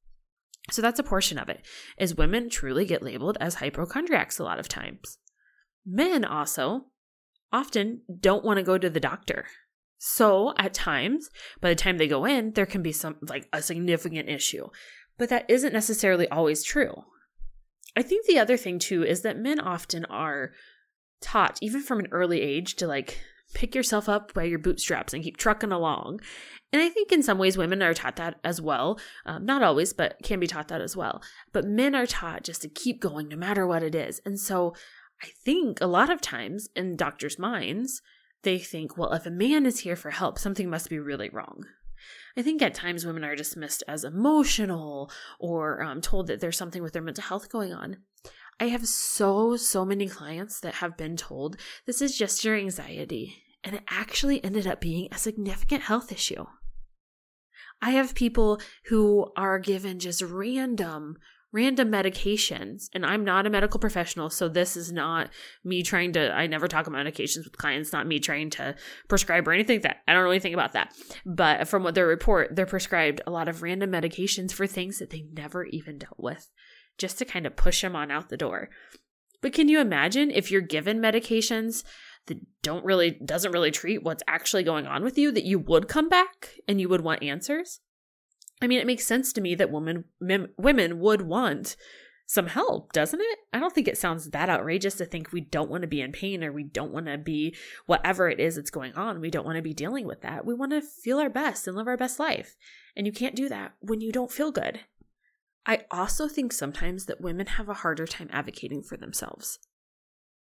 So 0.71 0.81
that's 0.81 0.99
a 0.99 1.03
portion 1.03 1.37
of 1.37 1.49
it 1.49 1.65
is 1.97 2.15
women 2.15 2.49
truly 2.49 2.85
get 2.85 3.03
labeled 3.03 3.37
as 3.41 3.55
hypochondriacs 3.55 4.39
a 4.39 4.43
lot 4.43 4.57
of 4.57 4.69
times. 4.69 5.17
Men 5.85 6.25
also 6.25 6.85
often 7.55 8.01
don't 8.19 8.43
want 8.43 8.57
to 8.57 8.63
go 8.63 8.77
to 8.77 8.89
the 8.89 8.99
doctor. 8.99 9.45
So 9.97 10.53
at 10.57 10.73
times, 10.73 11.29
by 11.61 11.69
the 11.69 11.75
time 11.75 11.97
they 11.97 12.07
go 12.07 12.25
in, 12.25 12.51
there 12.51 12.65
can 12.65 12.83
be 12.83 12.91
some 12.91 13.15
like 13.21 13.47
a 13.53 13.61
significant 13.61 14.29
issue. 14.29 14.67
But 15.17 15.29
that 15.29 15.49
isn't 15.49 15.73
necessarily 15.73 16.27
always 16.27 16.63
true. 16.63 17.03
I 17.95 18.01
think 18.01 18.25
the 18.25 18.39
other 18.39 18.57
thing 18.57 18.77
too 18.77 19.03
is 19.03 19.21
that 19.21 19.39
men 19.39 19.59
often 19.59 20.03
are 20.05 20.51
taught, 21.21 21.57
even 21.61 21.81
from 21.81 21.99
an 21.99 22.09
early 22.11 22.41
age, 22.41 22.75
to 22.75 22.87
like 22.87 23.21
pick 23.53 23.73
yourself 23.73 24.09
up 24.09 24.33
by 24.33 24.43
your 24.43 24.59
bootstraps 24.59 25.13
and 25.13 25.23
keep 25.23 25.37
trucking 25.37 25.71
along. 25.71 26.19
And 26.73 26.81
I 26.81 26.89
think 26.89 27.11
in 27.11 27.23
some 27.23 27.37
ways 27.37 27.57
women 27.57 27.81
are 27.81 27.93
taught 27.93 28.17
that 28.17 28.39
as 28.43 28.59
well. 28.59 28.99
Um, 29.25 29.45
not 29.45 29.63
always, 29.63 29.93
but 29.93 30.17
can 30.23 30.41
be 30.41 30.47
taught 30.47 30.67
that 30.67 30.81
as 30.81 30.97
well. 30.97 31.21
But 31.53 31.65
men 31.65 31.95
are 31.95 32.05
taught 32.05 32.43
just 32.43 32.61
to 32.63 32.69
keep 32.69 32.99
going 32.99 33.29
no 33.29 33.37
matter 33.37 33.65
what 33.65 33.81
it 33.81 33.95
is. 33.95 34.19
And 34.25 34.37
so 34.37 34.75
I 35.21 35.27
think 35.43 35.79
a 35.81 35.87
lot 35.87 36.09
of 36.09 36.21
times 36.21 36.69
in 36.75 36.95
doctors' 36.95 37.39
minds, 37.39 38.01
they 38.43 38.59
think, 38.59 38.97
well, 38.97 39.13
if 39.13 39.25
a 39.25 39.31
man 39.31 39.65
is 39.65 39.79
here 39.79 39.95
for 39.95 40.11
help, 40.11 40.37
something 40.37 40.69
must 40.69 40.89
be 40.89 40.99
really 40.99 41.29
wrong. 41.29 41.65
I 42.37 42.41
think 42.41 42.61
at 42.61 42.73
times 42.73 43.05
women 43.05 43.23
are 43.23 43.35
dismissed 43.35 43.83
as 43.87 44.03
emotional 44.03 45.09
or 45.39 45.81
um, 45.81 46.01
told 46.01 46.27
that 46.27 46.41
there's 46.41 46.57
something 46.57 46.83
with 46.83 46.93
their 46.93 47.01
mental 47.01 47.23
health 47.23 47.49
going 47.49 47.73
on. 47.73 47.97
I 48.59 48.65
have 48.65 48.87
so, 48.87 49.57
so 49.57 49.83
many 49.85 50.07
clients 50.07 50.59
that 50.59 50.75
have 50.75 50.97
been 50.97 51.17
told 51.17 51.57
this 51.85 52.01
is 52.01 52.17
just 52.17 52.43
your 52.43 52.55
anxiety, 52.55 53.43
and 53.63 53.75
it 53.75 53.83
actually 53.89 54.43
ended 54.43 54.67
up 54.67 54.79
being 54.79 55.07
a 55.11 55.17
significant 55.17 55.83
health 55.83 56.11
issue. 56.11 56.45
I 57.81 57.91
have 57.91 58.15
people 58.15 58.61
who 58.85 59.31
are 59.35 59.59
given 59.59 59.99
just 59.99 60.21
random 60.21 61.17
random 61.55 61.89
medications 61.89 62.89
and 62.93 63.05
i'm 63.05 63.23
not 63.23 63.47
a 63.47 63.49
medical 63.49 63.79
professional 63.79 64.29
so 64.29 64.49
this 64.49 64.75
is 64.75 64.91
not 64.91 65.29
me 65.63 65.81
trying 65.81 66.11
to 66.11 66.29
i 66.35 66.45
never 66.45 66.67
talk 66.67 66.85
about 66.85 67.05
medications 67.05 67.45
with 67.45 67.57
clients 67.57 67.93
not 67.93 68.05
me 68.05 68.19
trying 68.19 68.49
to 68.49 68.75
prescribe 69.07 69.47
or 69.47 69.53
anything 69.53 69.77
like 69.77 69.83
that 69.83 70.01
i 70.05 70.13
don't 70.13 70.25
know 70.25 70.29
anything 70.29 70.53
about 70.53 70.73
that. 70.73 70.93
But 71.25 71.67
from 71.69 71.83
what 71.83 71.95
they 71.95 72.01
report 72.01 72.55
they're 72.55 72.65
prescribed 72.65 73.21
a 73.25 73.31
lot 73.31 73.47
of 73.47 73.61
random 73.61 73.91
medications 73.91 74.51
for 74.51 74.67
things 74.67 74.99
that 74.99 75.11
they 75.11 75.25
never 75.33 75.63
even 75.65 75.97
dealt 75.97 76.19
with 76.19 76.49
just 76.97 77.17
to 77.19 77.25
kind 77.25 77.45
of 77.45 77.55
push 77.55 77.81
them 77.81 77.95
on 77.95 78.11
out 78.11 78.29
the 78.29 78.37
door. 78.37 78.69
But 79.41 79.53
can 79.53 79.69
you 79.69 79.79
imagine 79.79 80.31
if 80.31 80.51
you're 80.51 80.61
given 80.61 80.99
medications 80.99 81.83
that 82.27 82.39
don't 82.61 82.83
really 82.83 83.11
doesn't 83.11 83.51
really 83.51 83.71
treat 83.71 84.03
what's 84.03 84.23
actually 84.27 84.63
going 84.63 84.87
on 84.87 85.03
with 85.03 85.17
you 85.17 85.31
that 85.31 85.45
you 85.45 85.59
would 85.59 85.87
come 85.87 86.09
back 86.09 86.55
and 86.67 86.81
you 86.81 86.89
would 86.89 87.01
want 87.01 87.23
answers 87.23 87.79
I 88.65 88.67
mean, 88.67 88.79
it 88.79 88.87
makes 88.87 89.05
sense 89.05 89.31
to 89.33 89.41
me 89.41 89.53
that 89.55 89.71
women 89.71 90.05
mem- 90.19 90.49
women 90.57 90.99
would 90.99 91.21
want 91.21 91.75
some 92.25 92.47
help, 92.47 92.91
doesn't 92.93 93.21
it? 93.21 93.39
I 93.53 93.59
don't 93.59 93.73
think 93.75 93.87
it 93.87 93.99
sounds 93.99 94.31
that 94.31 94.49
outrageous 94.49 94.95
to 94.95 95.05
think 95.05 95.31
we 95.31 95.41
don't 95.41 95.69
want 95.69 95.83
to 95.83 95.87
be 95.87 96.01
in 96.01 96.11
pain 96.11 96.43
or 96.43 96.51
we 96.51 96.63
don't 96.63 96.91
want 96.91 97.05
to 97.05 97.19
be 97.19 97.55
whatever 97.85 98.27
it 98.27 98.39
is 98.39 98.55
that's 98.55 98.71
going 98.71 98.95
on. 98.95 99.21
We 99.21 99.29
don't 99.29 99.45
want 99.45 99.57
to 99.57 99.61
be 99.61 99.75
dealing 99.75 100.07
with 100.07 100.21
that. 100.21 100.47
We 100.47 100.55
want 100.55 100.71
to 100.71 100.81
feel 100.81 101.19
our 101.19 101.29
best 101.29 101.67
and 101.67 101.77
live 101.77 101.87
our 101.87 101.95
best 101.95 102.19
life. 102.19 102.55
And 102.95 103.05
you 103.05 103.13
can't 103.13 103.35
do 103.35 103.47
that 103.49 103.75
when 103.79 104.01
you 104.01 104.11
don't 104.11 104.31
feel 104.31 104.51
good. 104.51 104.79
I 105.67 105.81
also 105.91 106.27
think 106.27 106.51
sometimes 106.51 107.05
that 107.05 107.21
women 107.21 107.45
have 107.45 107.69
a 107.69 107.75
harder 107.75 108.07
time 108.07 108.29
advocating 108.33 108.81
for 108.81 108.97
themselves. 108.97 109.59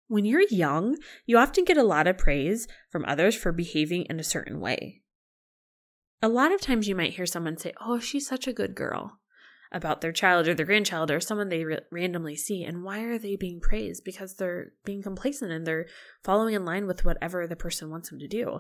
When 0.08 0.24
you're 0.24 0.48
young, 0.50 0.96
you 1.26 1.38
often 1.38 1.66
get 1.66 1.76
a 1.76 1.84
lot 1.84 2.08
of 2.08 2.18
praise 2.18 2.70
from 2.90 3.04
others 3.06 3.36
for 3.36 3.52
behaving 3.52 4.04
in 4.04 4.22
a 4.22 4.24
certain 4.24 4.62
way 4.62 5.02
a 6.22 6.28
lot 6.28 6.54
of 6.54 6.62
times 6.62 6.88
you 6.88 6.96
might 6.96 7.14
hear 7.14 7.26
someone 7.26 7.58
say, 7.58 7.74
Oh, 7.82 8.00
she's 8.00 8.28
such 8.28 8.48
a 8.48 8.54
good 8.54 8.76
girl 8.76 9.20
about 9.72 10.02
their 10.02 10.12
child 10.12 10.48
or 10.48 10.54
their 10.54 10.66
grandchild 10.66 11.12
or 11.12 11.20
someone 11.20 11.50
they 11.50 11.64
re- 11.64 11.80
randomly 11.92 12.36
see. 12.36 12.64
And 12.64 12.84
why 12.84 13.02
are 13.02 13.20
they 13.20 13.36
being 13.36 13.60
praised? 13.60 14.04
Because 14.04 14.36
they're 14.36 14.72
being 14.86 15.04
complacent 15.04 15.52
and 15.52 15.68
they're 15.68 15.88
following 16.24 16.56
in 16.56 16.66
line 16.66 16.88
with 16.88 17.04
whatever 17.04 17.48
the 17.48 17.56
person 17.56 17.90
wants 17.90 18.10
them 18.10 18.20
to 18.20 18.28
do. 18.28 18.60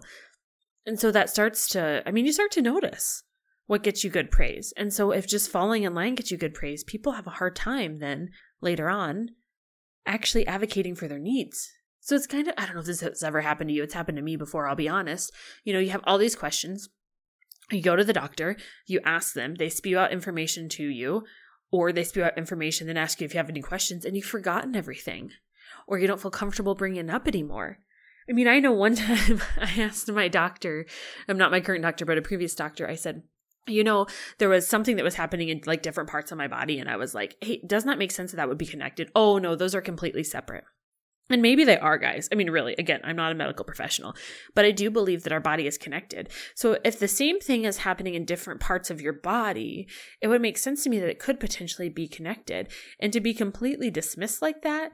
And 0.85 0.99
so 0.99 1.11
that 1.11 1.29
starts 1.29 1.67
to, 1.69 2.03
I 2.05 2.11
mean, 2.11 2.25
you 2.25 2.33
start 2.33 2.51
to 2.51 2.61
notice 2.61 3.23
what 3.67 3.83
gets 3.83 4.03
you 4.03 4.09
good 4.09 4.31
praise. 4.31 4.73
And 4.77 4.93
so 4.93 5.11
if 5.11 5.27
just 5.27 5.51
falling 5.51 5.83
in 5.83 5.93
line 5.93 6.15
gets 6.15 6.31
you 6.31 6.37
good 6.37 6.53
praise, 6.53 6.83
people 6.83 7.13
have 7.13 7.27
a 7.27 7.31
hard 7.31 7.55
time 7.55 7.99
then 7.99 8.29
later 8.61 8.89
on 8.89 9.29
actually 10.05 10.47
advocating 10.47 10.95
for 10.95 11.07
their 11.07 11.19
needs. 11.19 11.69
So 11.99 12.15
it's 12.15 12.27
kind 12.27 12.47
of, 12.47 12.53
I 12.57 12.65
don't 12.65 12.75
know 12.75 12.81
if 12.81 12.87
this 12.87 13.01
has 13.01 13.21
ever 13.21 13.41
happened 13.41 13.69
to 13.69 13.73
you. 13.73 13.83
It's 13.83 13.93
happened 13.93 14.15
to 14.15 14.21
me 14.21 14.37
before, 14.37 14.67
I'll 14.67 14.75
be 14.75 14.87
honest. 14.87 15.31
You 15.65 15.73
know, 15.73 15.79
you 15.79 15.89
have 15.89 16.03
all 16.05 16.17
these 16.17 16.37
questions. 16.37 16.87
You 17.71 17.81
go 17.81 17.95
to 17.95 18.03
the 18.03 18.13
doctor, 18.13 18.55
you 18.85 19.01
ask 19.03 19.33
them, 19.33 19.55
they 19.55 19.69
spew 19.69 19.97
out 19.97 20.13
information 20.13 20.69
to 20.69 20.83
you, 20.83 21.23
or 21.71 21.91
they 21.91 22.03
spew 22.03 22.23
out 22.23 22.37
information, 22.37 22.87
then 22.87 22.97
ask 22.97 23.19
you 23.19 23.25
if 23.25 23.33
you 23.33 23.39
have 23.39 23.49
any 23.49 23.61
questions, 23.61 24.05
and 24.05 24.15
you've 24.15 24.25
forgotten 24.25 24.75
everything, 24.75 25.31
or 25.85 25.99
you 25.99 26.07
don't 26.07 26.21
feel 26.21 26.31
comfortable 26.31 26.75
bringing 26.75 27.09
it 27.09 27.13
up 27.13 27.27
anymore. 27.27 27.79
I 28.29 28.33
mean, 28.33 28.47
I 28.47 28.59
know 28.59 28.71
one 28.71 28.95
time 28.95 29.41
I 29.57 29.81
asked 29.81 30.11
my 30.11 30.27
doctor, 30.27 30.85
I'm 31.27 31.37
not 31.37 31.51
my 31.51 31.59
current 31.59 31.83
doctor, 31.83 32.05
but 32.05 32.17
a 32.17 32.21
previous 32.21 32.55
doctor, 32.55 32.87
I 32.87 32.95
said, 32.95 33.23
you 33.67 33.83
know, 33.83 34.07
there 34.37 34.49
was 34.49 34.67
something 34.67 34.95
that 34.95 35.03
was 35.03 35.15
happening 35.15 35.49
in 35.49 35.61
like 35.65 35.81
different 35.81 36.09
parts 36.09 36.31
of 36.31 36.37
my 36.37 36.47
body. 36.47 36.79
And 36.79 36.89
I 36.89 36.95
was 36.95 37.13
like, 37.13 37.35
hey, 37.41 37.61
does 37.67 37.83
not 37.85 37.97
make 37.97 38.11
sense 38.11 38.31
that 38.31 38.37
that 38.37 38.47
would 38.47 38.57
be 38.57 38.65
connected. 38.65 39.11
Oh, 39.13 39.37
no, 39.37 39.55
those 39.55 39.75
are 39.75 39.81
completely 39.81 40.23
separate. 40.23 40.63
And 41.29 41.41
maybe 41.41 41.65
they 41.65 41.77
are, 41.77 41.97
guys. 41.97 42.29
I 42.31 42.35
mean, 42.35 42.49
really, 42.49 42.73
again, 42.77 43.01
I'm 43.03 43.15
not 43.15 43.31
a 43.31 43.35
medical 43.35 43.65
professional, 43.65 44.15
but 44.55 44.63
I 44.63 44.71
do 44.71 44.89
believe 44.89 45.23
that 45.23 45.33
our 45.33 45.41
body 45.41 45.67
is 45.67 45.77
connected. 45.77 46.29
So 46.55 46.77
if 46.85 46.99
the 46.99 47.07
same 47.07 47.39
thing 47.39 47.65
is 47.65 47.79
happening 47.79 48.13
in 48.13 48.23
different 48.23 48.61
parts 48.61 48.89
of 48.89 49.01
your 49.01 49.13
body, 49.13 49.87
it 50.21 50.27
would 50.27 50.41
make 50.41 50.57
sense 50.57 50.83
to 50.83 50.89
me 50.89 50.99
that 50.99 51.09
it 51.09 51.19
could 51.19 51.39
potentially 51.39 51.89
be 51.89 52.07
connected. 52.07 52.69
And 52.99 53.11
to 53.11 53.19
be 53.19 53.33
completely 53.33 53.91
dismissed 53.91 54.41
like 54.41 54.61
that 54.61 54.91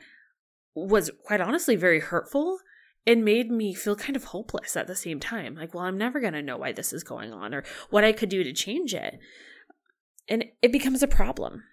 was 0.76 1.12
quite 1.24 1.42
honestly 1.42 1.76
very 1.76 2.00
hurtful 2.00 2.58
it 3.06 3.18
made 3.18 3.52
me 3.52 3.74
feel 3.74 3.96
kind 3.96 4.16
of 4.16 4.26
hopeless 4.26 4.78
at 4.78 4.88
the 4.88 4.96
same 4.96 5.20
time. 5.20 5.56
Like, 5.56 5.74
well, 5.74 5.84
I'm 5.84 5.98
never 5.98 6.20
going 6.20 6.34
to 6.34 6.42
know 6.42 6.58
why 6.58 6.72
this 6.72 6.94
is 6.94 7.04
going 7.04 7.34
on 7.34 7.54
or 7.54 7.64
what 7.90 8.04
I 8.04 8.14
could 8.14 8.30
do 8.30 8.44
to 8.44 8.54
change 8.54 8.94
it. 8.94 9.20
And 10.30 10.46
it 10.62 10.72
becomes 10.72 11.04
a 11.04 11.08
problem. 11.08 11.64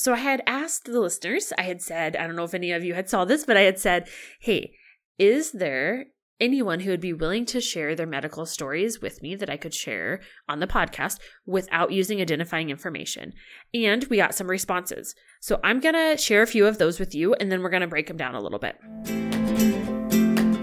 So 0.00 0.14
I 0.14 0.16
had 0.16 0.42
asked 0.46 0.86
the 0.86 0.98
listeners, 0.98 1.52
I 1.58 1.62
had 1.64 1.82
said, 1.82 2.16
I 2.16 2.26
don't 2.26 2.34
know 2.34 2.44
if 2.44 2.54
any 2.54 2.72
of 2.72 2.82
you 2.82 2.94
had 2.94 3.10
saw 3.10 3.26
this, 3.26 3.44
but 3.44 3.58
I 3.58 3.60
had 3.60 3.78
said, 3.78 4.08
hey, 4.40 4.72
is 5.18 5.52
there 5.52 6.06
anyone 6.40 6.80
who 6.80 6.90
would 6.90 7.02
be 7.02 7.12
willing 7.12 7.44
to 7.44 7.60
share 7.60 7.94
their 7.94 8.06
medical 8.06 8.46
stories 8.46 9.02
with 9.02 9.20
me 9.20 9.34
that 9.34 9.50
I 9.50 9.58
could 9.58 9.74
share 9.74 10.20
on 10.48 10.58
the 10.58 10.66
podcast 10.66 11.18
without 11.44 11.92
using 11.92 12.18
identifying 12.18 12.70
information? 12.70 13.34
And 13.74 14.04
we 14.04 14.16
got 14.16 14.34
some 14.34 14.48
responses. 14.48 15.14
So 15.42 15.60
I'm 15.62 15.80
going 15.80 15.94
to 15.94 16.16
share 16.16 16.40
a 16.40 16.46
few 16.46 16.66
of 16.66 16.78
those 16.78 16.98
with 16.98 17.14
you, 17.14 17.34
and 17.34 17.52
then 17.52 17.62
we're 17.62 17.68
going 17.68 17.82
to 17.82 17.86
break 17.86 18.06
them 18.06 18.16
down 18.16 18.34
a 18.34 18.40
little 18.40 18.58
bit. 18.58 18.78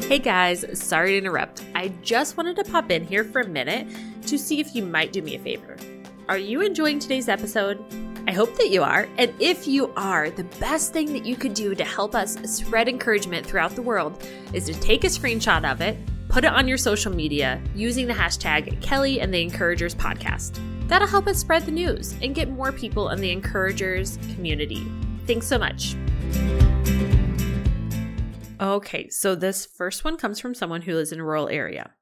Hey 0.06 0.18
guys, 0.18 0.66
sorry 0.74 1.12
to 1.12 1.18
interrupt. 1.20 1.64
I 1.76 1.90
just 2.02 2.38
wanted 2.38 2.56
to 2.56 2.64
pop 2.64 2.90
in 2.90 3.06
here 3.06 3.24
for 3.24 3.42
a 3.42 3.48
minute 3.48 3.88
to 4.24 4.40
see 4.40 4.60
if 4.60 4.74
you 4.74 4.84
might 4.84 5.14
do 5.14 5.22
me 5.22 5.36
a 5.36 5.40
favor. 5.40 5.78
Are 6.28 6.40
you 6.40 6.62
enjoying 6.62 6.98
today's 6.98 7.30
episode? 7.30 7.78
I 8.28 8.34
hope 8.34 8.58
that 8.58 8.72
you 8.72 8.84
are. 8.84 9.08
And 9.18 9.34
if 9.40 9.68
you 9.70 9.94
are, 9.96 10.30
the 10.30 10.44
best 10.60 10.92
thing 10.92 11.14
that 11.14 11.26
you 11.26 11.38
could 11.38 11.54
do 11.54 11.74
to 11.74 11.86
help 11.86 12.14
us 12.14 12.38
spread 12.44 12.90
encouragement 12.90 13.46
throughout 13.46 13.72
the 13.72 13.82
world 13.82 14.22
is 14.52 14.66
to 14.66 14.74
take 14.74 15.06
a 15.06 15.08
screenshot 15.08 15.64
of 15.64 15.80
it, 15.80 15.98
put 16.28 16.44
it 16.44 16.52
on 16.52 16.68
your 16.68 16.78
social 16.78 17.10
media 17.14 17.62
using 17.74 18.06
the 18.06 18.14
hashtag 18.14 18.82
Kelly 18.82 19.22
and 19.22 19.34
the 19.34 19.42
Encouragers 19.42 19.96
podcast. 19.96 20.60
That'll 20.90 21.08
help 21.08 21.26
us 21.28 21.38
spread 21.38 21.64
the 21.64 21.72
news 21.72 22.16
and 22.22 22.36
get 22.36 22.50
more 22.50 22.74
people 22.74 23.10
in 23.10 23.22
the 23.22 23.32
Encouragers 23.32 24.18
community. 24.36 24.86
Thanks 25.26 25.48
so 25.48 25.58
much. 25.58 25.96
Okay, 28.60 29.08
so 29.08 29.36
this 29.36 29.66
first 29.66 30.04
one 30.04 30.18
comes 30.18 30.42
from 30.42 30.54
someone 30.54 30.82
who 30.82 30.96
lives 30.96 31.14
in 31.14 31.22
a 31.22 31.24
rural 31.24 31.48
area. 31.48 31.94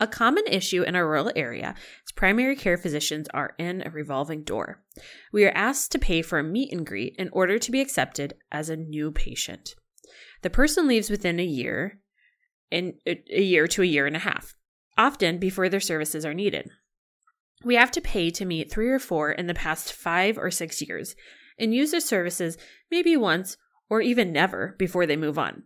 A 0.00 0.06
common 0.06 0.44
issue 0.46 0.82
in 0.82 0.94
a 0.94 1.04
rural 1.04 1.32
area 1.34 1.74
is 2.06 2.12
primary 2.12 2.54
care 2.54 2.76
physicians 2.76 3.26
are 3.34 3.54
in 3.58 3.82
a 3.84 3.90
revolving 3.90 4.44
door. 4.44 4.82
We 5.32 5.44
are 5.44 5.52
asked 5.56 5.90
to 5.92 5.98
pay 5.98 6.22
for 6.22 6.38
a 6.38 6.44
meet 6.44 6.72
and 6.72 6.86
greet 6.86 7.16
in 7.18 7.30
order 7.32 7.58
to 7.58 7.70
be 7.72 7.80
accepted 7.80 8.34
as 8.52 8.68
a 8.68 8.76
new 8.76 9.10
patient. 9.10 9.74
The 10.42 10.50
person 10.50 10.86
leaves 10.86 11.10
within 11.10 11.40
a 11.40 11.44
year, 11.44 11.98
in 12.70 12.94
a 13.06 13.42
year 13.42 13.66
to 13.66 13.82
a 13.82 13.86
year 13.86 14.06
and 14.06 14.14
a 14.14 14.20
half, 14.20 14.54
often 14.96 15.38
before 15.38 15.68
their 15.68 15.80
services 15.80 16.24
are 16.24 16.34
needed. 16.34 16.70
We 17.64 17.74
have 17.74 17.90
to 17.92 18.00
pay 18.00 18.30
to 18.30 18.44
meet 18.44 18.70
three 18.70 18.90
or 18.90 19.00
four 19.00 19.32
in 19.32 19.48
the 19.48 19.54
past 19.54 19.92
five 19.92 20.38
or 20.38 20.52
six 20.52 20.80
years 20.80 21.16
and 21.58 21.74
use 21.74 21.90
their 21.90 22.00
services 22.00 22.56
maybe 22.88 23.16
once 23.16 23.56
or 23.90 24.00
even 24.00 24.32
never 24.32 24.76
before 24.78 25.06
they 25.06 25.16
move 25.16 25.38
on. 25.38 25.64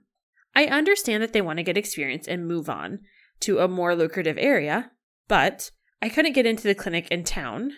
I 0.55 0.67
understand 0.67 1.23
that 1.23 1.35
they 1.35 1.43
want 1.43 1.59
to 1.59 1.63
get 1.63 1.77
experience 1.77 2.27
and 2.27 2.47
move 2.47 2.71
on 2.71 3.01
to 3.43 3.59
a 3.59 3.69
more 3.69 3.95
lucrative 3.95 4.39
area, 4.39 4.91
but 5.29 5.71
I 6.01 6.09
couldn't 6.09 6.33
get 6.33 6.47
into 6.47 6.65
the 6.65 6.75
clinic 6.75 7.09
in 7.11 7.25
town 7.25 7.73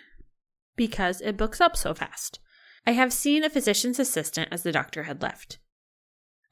because 0.75 1.21
it 1.21 1.37
books 1.37 1.61
up 1.61 1.75
so 1.75 1.93
fast. 1.93 2.39
I 2.87 2.91
have 2.91 3.13
seen 3.13 3.43
a 3.43 3.49
physician's 3.49 3.99
assistant 3.99 4.49
as 4.51 4.63
the 4.63 4.71
doctor 4.71 5.03
had 5.03 5.21
left. 5.21 5.59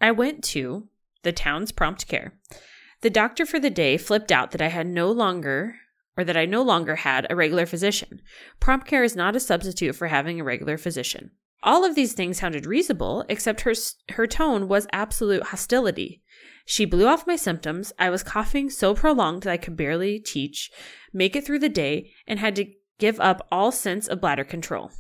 I 0.02 0.12
went 0.12 0.44
to 0.46 0.90
the 1.24 1.32
town's 1.32 1.72
prompt 1.72 2.08
care. 2.08 2.34
The 3.02 3.10
doctor 3.10 3.46
for 3.46 3.60
the 3.60 3.70
day 3.70 3.98
flipped 3.98 4.32
out 4.32 4.52
that 4.52 4.62
I 4.62 4.68
had 4.68 4.88
no 4.88 5.12
longer 5.12 5.76
or 6.16 6.24
that 6.24 6.38
I 6.38 6.46
no 6.46 6.62
longer 6.62 6.98
had 6.98 7.28
a 7.30 7.36
regular 7.36 7.66
physician. 7.66 8.22
Prompt 8.60 8.88
care 8.88 9.04
is 9.04 9.16
not 9.16 9.36
a 9.36 9.40
substitute 9.40 9.96
for 9.96 10.08
having 10.08 10.40
a 10.40 10.44
regular 10.44 10.78
physician. 10.78 11.32
All 11.64 11.86
of 11.86 11.96
these 11.96 12.14
things 12.14 12.38
sounded 12.38 12.66
reasonable, 12.66 13.26
except 13.30 13.62
her, 13.62 13.74
her 14.12 14.28
tone 14.28 14.68
was 14.68 14.86
absolute 14.92 15.44
hostility. 15.44 16.22
She 16.66 16.86
blew 16.86 17.08
off 17.08 17.28
my 17.28 17.36
symptoms. 17.36 17.92
I 18.00 18.10
was 18.10 18.24
coughing 18.24 18.70
so 18.70 18.96
prolonged 18.96 19.44
that 19.44 19.52
I 19.52 19.58
could 19.58 19.76
barely 19.76 20.20
teach, 20.20 20.72
make 21.12 21.36
it 21.36 21.46
through 21.46 21.60
the 21.60 21.70
day, 21.70 22.12
and 22.26 22.40
had 22.40 22.56
to 22.56 22.72
give 23.00 23.20
up 23.20 23.46
all 23.52 23.72
sense 23.72 24.08
of 24.08 24.22
bladder 24.22 24.44
control. 24.44 24.92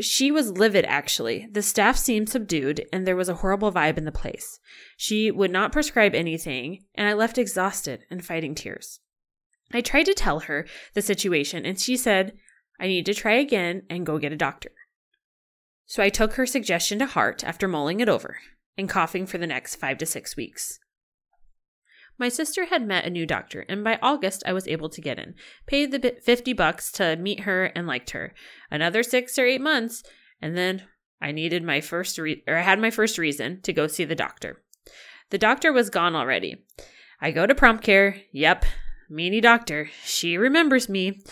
She 0.00 0.32
was 0.32 0.50
livid, 0.50 0.84
actually. 0.86 1.46
The 1.50 1.62
staff 1.62 1.96
seemed 1.96 2.28
subdued, 2.28 2.86
and 2.92 3.06
there 3.06 3.16
was 3.16 3.28
a 3.28 3.36
horrible 3.36 3.72
vibe 3.72 3.96
in 3.96 4.04
the 4.04 4.12
place. 4.12 4.58
She 4.96 5.30
would 5.30 5.52
not 5.52 5.72
prescribe 5.72 6.14
anything, 6.14 6.84
and 6.94 7.08
I 7.08 7.12
left 7.12 7.38
exhausted 7.38 8.04
and 8.10 8.24
fighting 8.24 8.54
tears. 8.54 9.00
I 9.72 9.80
tried 9.80 10.06
to 10.06 10.14
tell 10.14 10.40
her 10.40 10.66
the 10.94 11.02
situation, 11.02 11.64
and 11.64 11.78
she 11.78 11.96
said, 11.96 12.36
I 12.80 12.88
need 12.88 13.06
to 13.06 13.14
try 13.14 13.34
again 13.34 13.82
and 13.88 14.04
go 14.04 14.18
get 14.18 14.32
a 14.32 14.36
doctor. 14.36 14.72
So 15.86 16.02
I 16.02 16.08
took 16.08 16.34
her 16.34 16.46
suggestion 16.46 16.98
to 16.98 17.06
heart 17.06 17.44
after 17.44 17.68
mulling 17.68 18.00
it 18.00 18.08
over 18.08 18.38
and 18.76 18.88
coughing 18.88 19.26
for 19.26 19.38
the 19.38 19.46
next 19.46 19.76
five 19.76 19.98
to 19.98 20.06
six 20.06 20.36
weeks. 20.36 20.78
My 22.18 22.28
sister 22.28 22.66
had 22.66 22.86
met 22.86 23.04
a 23.04 23.10
new 23.10 23.26
doctor, 23.26 23.64
and 23.68 23.82
by 23.82 23.98
August 24.00 24.44
I 24.46 24.52
was 24.52 24.68
able 24.68 24.88
to 24.90 25.00
get 25.00 25.18
in. 25.18 25.34
Paid 25.66 25.90
the 25.90 26.16
50 26.22 26.52
bucks 26.52 26.92
to 26.92 27.16
meet 27.16 27.40
her 27.40 27.64
and 27.66 27.86
liked 27.86 28.10
her. 28.10 28.32
Another 28.70 29.02
six 29.02 29.36
or 29.38 29.46
eight 29.46 29.60
months, 29.60 30.04
and 30.40 30.56
then 30.56 30.82
I 31.20 31.32
needed 31.32 31.64
my 31.64 31.80
first 31.80 32.18
re- 32.18 32.44
or 32.46 32.56
I 32.56 32.62
had 32.62 32.78
my 32.78 32.90
first 32.90 33.18
reason 33.18 33.60
to 33.62 33.72
go 33.72 33.86
see 33.86 34.04
the 34.04 34.14
doctor. 34.14 34.62
The 35.30 35.38
doctor 35.38 35.72
was 35.72 35.90
gone 35.90 36.14
already. 36.14 36.64
I 37.20 37.30
go 37.32 37.46
to 37.46 37.54
prompt 37.54 37.82
care. 37.82 38.20
Yep, 38.32 38.64
meanie 39.10 39.42
doctor. 39.42 39.88
She 40.04 40.36
remembers 40.36 40.88
me. 40.88 41.22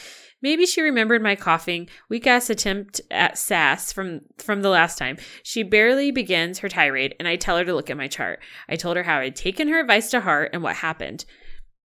Maybe 0.42 0.66
she 0.66 0.82
remembered 0.82 1.22
my 1.22 1.36
coughing, 1.36 1.88
weak 2.08 2.26
ass 2.26 2.50
attempt 2.50 3.00
at 3.10 3.38
sass 3.38 3.92
from 3.92 4.22
from 4.38 4.62
the 4.62 4.68
last 4.68 4.98
time. 4.98 5.16
She 5.44 5.62
barely 5.62 6.10
begins 6.10 6.58
her 6.58 6.68
tirade, 6.68 7.14
and 7.18 7.28
I 7.28 7.36
tell 7.36 7.56
her 7.56 7.64
to 7.64 7.74
look 7.74 7.88
at 7.88 7.96
my 7.96 8.08
chart. 8.08 8.40
I 8.68 8.76
told 8.76 8.96
her 8.96 9.04
how 9.04 9.18
I'd 9.18 9.36
taken 9.36 9.68
her 9.68 9.80
advice 9.80 10.10
to 10.10 10.20
heart 10.20 10.50
and 10.52 10.62
what 10.62 10.76
happened. 10.76 11.24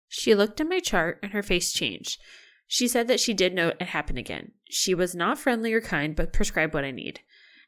She 0.09 0.35
looked 0.35 0.61
at 0.61 0.69
my 0.69 0.81
chart 0.81 1.21
and 1.23 1.33
her 1.33 1.43
face 1.43 1.73
changed. 1.73 2.21
She 2.67 2.89
said 2.89 3.07
that 3.09 3.21
she 3.21 3.33
did 3.33 3.55
know 3.55 3.69
it 3.69 3.83
happened 3.83 4.19
again. 4.19 4.53
She 4.69 4.95
was 4.95 5.15
not 5.15 5.39
friendly 5.39 5.73
or 5.73 5.81
kind, 5.81 6.17
but 6.17 6.33
prescribed 6.33 6.75
what 6.75 6.85
I 6.85 6.91
need. 6.91 7.21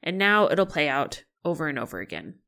And 0.02 0.18
now 0.18 0.48
it'll 0.50 0.66
play 0.66 0.88
out 0.88 1.24
over 1.44 1.68
and 1.68 1.78
over 1.78 2.00
again. 2.00 2.40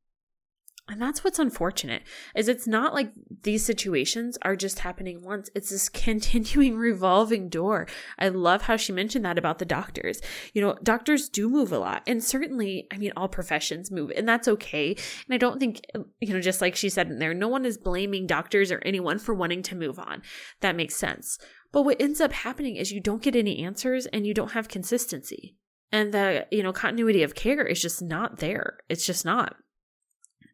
And 0.89 1.01
that's 1.01 1.23
what's 1.23 1.39
unfortunate 1.39 2.03
is 2.33 2.47
it's 2.47 2.65
not 2.65 2.93
like 2.93 3.11
these 3.43 3.65
situations 3.65 4.37
are 4.41 4.55
just 4.55 4.79
happening 4.79 5.21
once. 5.21 5.49
It's 5.53 5.69
this 5.69 5.89
continuing 6.07 6.77
revolving 6.77 7.49
door. 7.49 7.87
I 8.17 8.29
love 8.29 8.63
how 8.63 8.77
she 8.77 8.93
mentioned 8.93 9.25
that 9.25 9.37
about 9.37 9.59
the 9.59 9.65
doctors. 9.65 10.21
You 10.53 10.61
know, 10.61 10.77
doctors 10.83 11.27
do 11.27 11.49
move 11.49 11.73
a 11.73 11.79
lot. 11.79 12.03
And 12.07 12.23
certainly, 12.23 12.87
I 12.91 12.97
mean, 12.97 13.11
all 13.17 13.27
professions 13.27 13.91
move 13.91 14.11
and 14.15 14.27
that's 14.27 14.47
okay. 14.47 14.91
And 14.91 15.33
I 15.33 15.37
don't 15.37 15.59
think, 15.59 15.81
you 16.21 16.33
know, 16.33 16.39
just 16.39 16.61
like 16.61 16.75
she 16.75 16.89
said 16.89 17.07
in 17.07 17.19
there, 17.19 17.33
no 17.33 17.49
one 17.49 17.65
is 17.65 17.77
blaming 17.77 18.25
doctors 18.25 18.71
or 18.71 18.81
anyone 18.85 19.19
for 19.19 19.33
wanting 19.33 19.63
to 19.63 19.75
move 19.75 19.99
on. 19.99 20.21
That 20.61 20.77
makes 20.77 20.95
sense. 20.95 21.37
But 21.73 21.83
what 21.83 22.01
ends 22.01 22.21
up 22.21 22.31
happening 22.31 22.77
is 22.77 22.93
you 22.93 23.01
don't 23.01 23.21
get 23.21 23.35
any 23.35 23.63
answers 23.63 24.05
and 24.05 24.25
you 24.25 24.33
don't 24.33 24.53
have 24.53 24.69
consistency. 24.69 25.55
And 25.91 26.13
the, 26.13 26.47
you 26.49 26.63
know, 26.63 26.73
continuity 26.73 27.23
of 27.23 27.35
care 27.35 27.65
is 27.65 27.81
just 27.81 28.01
not 28.01 28.39
there. 28.39 28.77
It's 28.89 29.05
just 29.05 29.25
not. 29.25 29.55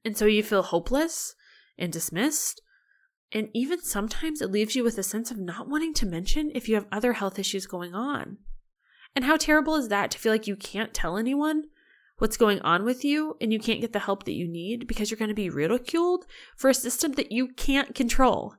And 0.06 0.18
so 0.18 0.26
you 0.26 0.44
feel 0.44 0.64
hopeless 0.64 1.36
and 1.78 1.92
dismissed. 1.92 2.62
And 3.32 3.50
even 3.54 3.82
sometimes 3.82 4.42
it 4.42 4.52
leaves 4.52 4.76
you 4.76 4.84
with 4.84 4.98
a 4.98 5.04
sense 5.04 5.32
of 5.32 5.38
not 5.38 5.68
wanting 5.68 5.94
to 5.96 6.06
mention 6.06 6.52
if 6.54 6.70
you 6.70 6.76
have 6.76 6.86
other 6.92 7.14
health 7.14 7.40
issues 7.40 7.66
going 7.66 7.96
on. 7.96 8.38
And 9.16 9.26
how 9.26 9.38
terrible 9.38 9.76
is 9.76 9.90
that 9.90 10.12
to 10.12 10.20
feel 10.20 10.32
like 10.32 10.48
you 10.48 10.56
can't 10.56 10.94
tell 10.94 11.18
anyone 11.18 11.64
what's 12.18 12.38
going 12.38 12.60
on 12.62 12.84
with 12.84 13.04
you 13.04 13.38
and 13.42 13.52
you 13.52 13.60
can't 13.60 13.82
get 13.82 13.94
the 13.94 14.00
help 14.00 14.24
that 14.24 14.34
you 14.34 14.48
need 14.48 14.88
because 14.88 15.10
you're 15.10 15.18
going 15.18 15.30
to 15.30 15.36
be 15.36 15.50
ridiculed 15.50 16.26
for 16.56 16.70
a 16.70 16.74
system 16.74 17.14
that 17.14 17.32
you 17.32 17.50
can't 17.50 17.96
control? 17.96 18.56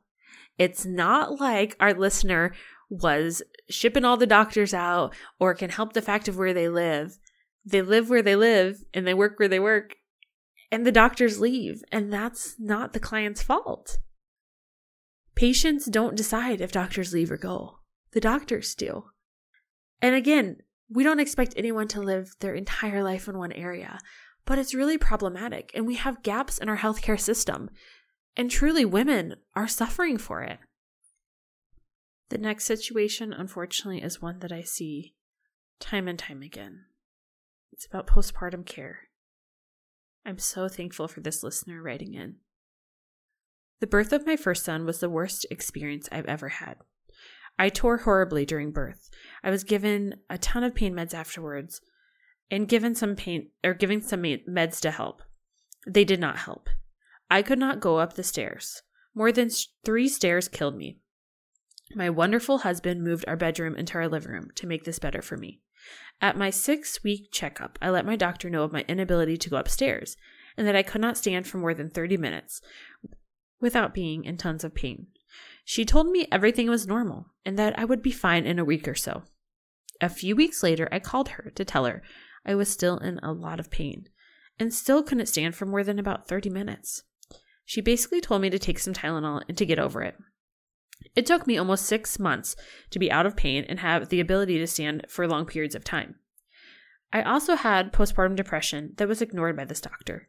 It's 0.59 0.85
not 0.85 1.41
like 1.41 1.77
our 1.81 1.95
listener 1.95 2.53
was 2.89 3.43
shipping 3.69 4.05
all 4.05 4.17
the 4.17 4.27
doctors 4.27 4.75
out 4.75 5.15
or 5.39 5.55
can 5.55 5.71
help 5.71 5.93
the 5.93 6.03
fact 6.03 6.29
of 6.29 6.37
where 6.37 6.55
they 6.55 6.69
live. 6.69 7.19
They 7.65 7.83
live 7.83 8.11
where 8.11 8.23
they 8.23 8.37
live 8.37 8.85
and 8.93 9.07
they 9.07 9.15
work 9.15 9.39
where 9.39 9.49
they 9.49 9.61
work, 9.61 9.97
and 10.75 10.85
the 10.85 10.91
doctors 10.91 11.39
leave, 11.39 11.85
and 11.93 12.13
that's 12.13 12.57
not 12.59 12.95
the 12.95 12.99
client's 12.99 13.45
fault. 13.45 13.99
Patients 15.37 15.87
don't 15.87 16.17
decide 16.17 16.61
if 16.61 16.73
doctors 16.73 17.13
leave 17.13 17.31
or 17.31 17.37
go, 17.37 17.79
the 18.11 18.21
doctors 18.21 18.75
do. 18.75 19.05
And 20.03 20.17
again, 20.17 20.57
we 20.91 21.05
don't 21.05 21.21
expect 21.21 21.55
anyone 21.57 21.87
to 21.89 22.01
live 22.01 22.35
their 22.41 22.55
entire 22.55 23.05
life 23.05 23.29
in 23.29 23.39
one 23.39 23.53
area, 23.53 24.01
but 24.47 24.59
it's 24.59 24.75
really 24.75 24.99
problematic, 24.99 25.71
and 25.77 25.87
we 25.87 25.95
have 25.95 26.25
gaps 26.25 26.59
in 26.59 26.69
our 26.69 26.79
healthcare 26.79 27.21
system. 27.21 27.71
And 28.37 28.51
truly, 28.51 28.85
women 28.85 29.37
are 29.55 29.69
suffering 29.69 30.19
for 30.19 30.43
it. 30.43 30.59
The 32.31 32.39
next 32.39 32.65
situation, 32.65 33.33
unfortunately, 33.33 34.03
is 34.03 34.21
one 34.21 34.41
that 34.41 34.51
I 34.51 34.63
see 34.63 35.15
time 35.79 36.09
and 36.09 36.19
time 36.19 36.43
again. 36.43 36.87
It's 37.71 37.87
about 37.87 38.09
postpartum 38.09 38.67
care. 38.67 39.03
I'm 40.27 40.39
so 40.39 40.69
thankful 40.69 41.09
for 41.09 41.21
this 41.21 41.43
listener 41.43 41.83
writing 41.83 42.15
in. 42.15 42.37
The 43.81 43.87
birth 43.87 44.13
of 44.13 44.27
my 44.27 44.37
first 44.37 44.65
son 44.65 44.87
was 44.87 45.01
the 45.01 45.11
worst 45.11 45.47
experience 45.51 46.09
I've 46.11 46.27
ever 46.27 46.49
had. 46.49 46.77
I 47.59 47.69
tore 47.69 47.99
horribly 47.99 48.47
during 48.47 48.73
birth. 48.73 49.11
I 49.43 49.51
was 49.51 49.65
given 49.65 50.15
a 50.31 50.39
ton 50.39 50.65
of 50.65 50.75
pain 50.75 50.95
meds 50.95 51.15
afterwards 51.15 51.81
and 52.51 52.69
given 52.69 52.95
some 52.95 53.17
pain 53.17 53.51
or 53.63 53.75
giving 53.75 54.01
some 54.01 54.23
meds 54.23 54.81
to 54.81 54.91
help. 54.91 55.23
They 55.87 56.05
did 56.05 56.21
not 56.21 56.39
help. 56.39 56.69
I 57.31 57.43
could 57.43 57.59
not 57.59 57.81
go 57.81 57.99
up 57.99 58.15
the 58.15 58.23
stairs. 58.23 58.83
More 59.15 59.33
than 59.33 59.51
3 59.85 60.09
stairs 60.09 60.49
killed 60.49 60.77
me. 60.77 60.99
My 61.95 62.11
wonderful 62.11 62.59
husband 62.59 63.05
moved 63.05 63.25
our 63.29 63.37
bedroom 63.37 63.77
into 63.77 63.99
our 63.99 64.09
living 64.09 64.33
room 64.33 64.49
to 64.57 64.67
make 64.67 64.85
this 64.85 64.99
better 64.99 65.23
for 65.23 65.37
me. 65.37 65.61
At 66.21 66.37
my 66.37 66.51
six 66.51 67.03
week 67.03 67.29
checkup, 67.33 67.79
I 67.83 67.91
let 67.91 68.07
my 68.07 68.17
doctor 68.17 68.49
know 68.49 68.63
of 68.63 68.73
my 68.73 68.85
inability 68.89 69.37
to 69.39 69.51
go 69.51 69.57
upstairs 69.57 70.17
and 70.57 70.67
that 70.67 70.77
I 70.77 70.83
could 70.83 71.01
not 71.01 71.19
stand 71.19 71.47
for 71.47 71.59
more 71.59 71.75
than 71.75 71.91
30 71.91 72.17
minutes 72.17 72.61
without 73.61 73.95
being 73.95 74.25
in 74.25 74.37
tons 74.37 74.65
of 74.65 74.75
pain. 74.75 75.09
She 75.65 75.85
told 75.85 76.09
me 76.09 76.29
everything 76.31 76.69
was 76.69 76.87
normal 76.87 77.27
and 77.45 77.59
that 77.59 77.79
I 77.79 77.85
would 77.85 78.03
be 78.03 78.13
fine 78.13 78.47
in 78.47 78.59
a 78.59 78.65
week 78.65 78.87
or 78.87 78.95
so. 78.95 79.23
A 80.01 80.09
few 80.09 80.37
weeks 80.37 80.63
later, 80.63 80.89
I 80.93 80.99
called 80.99 81.31
her 81.31 81.51
to 81.55 81.65
tell 81.65 81.85
her 81.85 82.03
I 82.45 82.55
was 82.55 82.69
still 82.69 82.99
in 82.99 83.19
a 83.19 83.33
lot 83.33 83.61
of 83.61 83.71
pain 83.71 84.09
and 84.59 84.73
still 84.73 85.03
couldn't 85.03 85.27
stand 85.27 85.55
for 85.55 85.67
more 85.67 85.83
than 85.83 85.99
about 85.99 86.29
30 86.29 86.51
minutes. 86.51 87.03
She 87.65 87.81
basically 87.81 88.21
told 88.21 88.43
me 88.43 88.51
to 88.51 88.59
take 88.59 88.79
some 88.79 88.93
Tylenol 88.93 89.43
and 89.49 89.57
to 89.57 89.67
get 89.67 89.79
over 89.79 90.03
it. 90.03 90.17
It 91.15 91.27
took 91.27 91.47
me 91.47 91.57
almost 91.57 91.87
six 91.87 92.19
months 92.19 92.57
to 92.91 92.99
be 92.99 93.11
out 93.11 93.27
of 93.27 93.37
pain 93.37 93.65
and 93.69 93.81
have 93.81 94.09
the 94.09 94.21
ability 94.21 94.59
to 94.59 94.67
stand 94.67 95.07
for 95.09 95.27
long 95.27 95.47
periods 95.47 95.75
of 95.75 95.85
time. 95.85 96.17
I 97.13 97.23
also 97.23 97.55
had 97.55 97.93
postpartum 97.93 98.37
depression 98.37 98.95
that 98.97 99.09
was 99.09 99.23
ignored 99.23 99.57
by 99.57 99.65
this 99.65 99.81
doctor. 99.81 100.29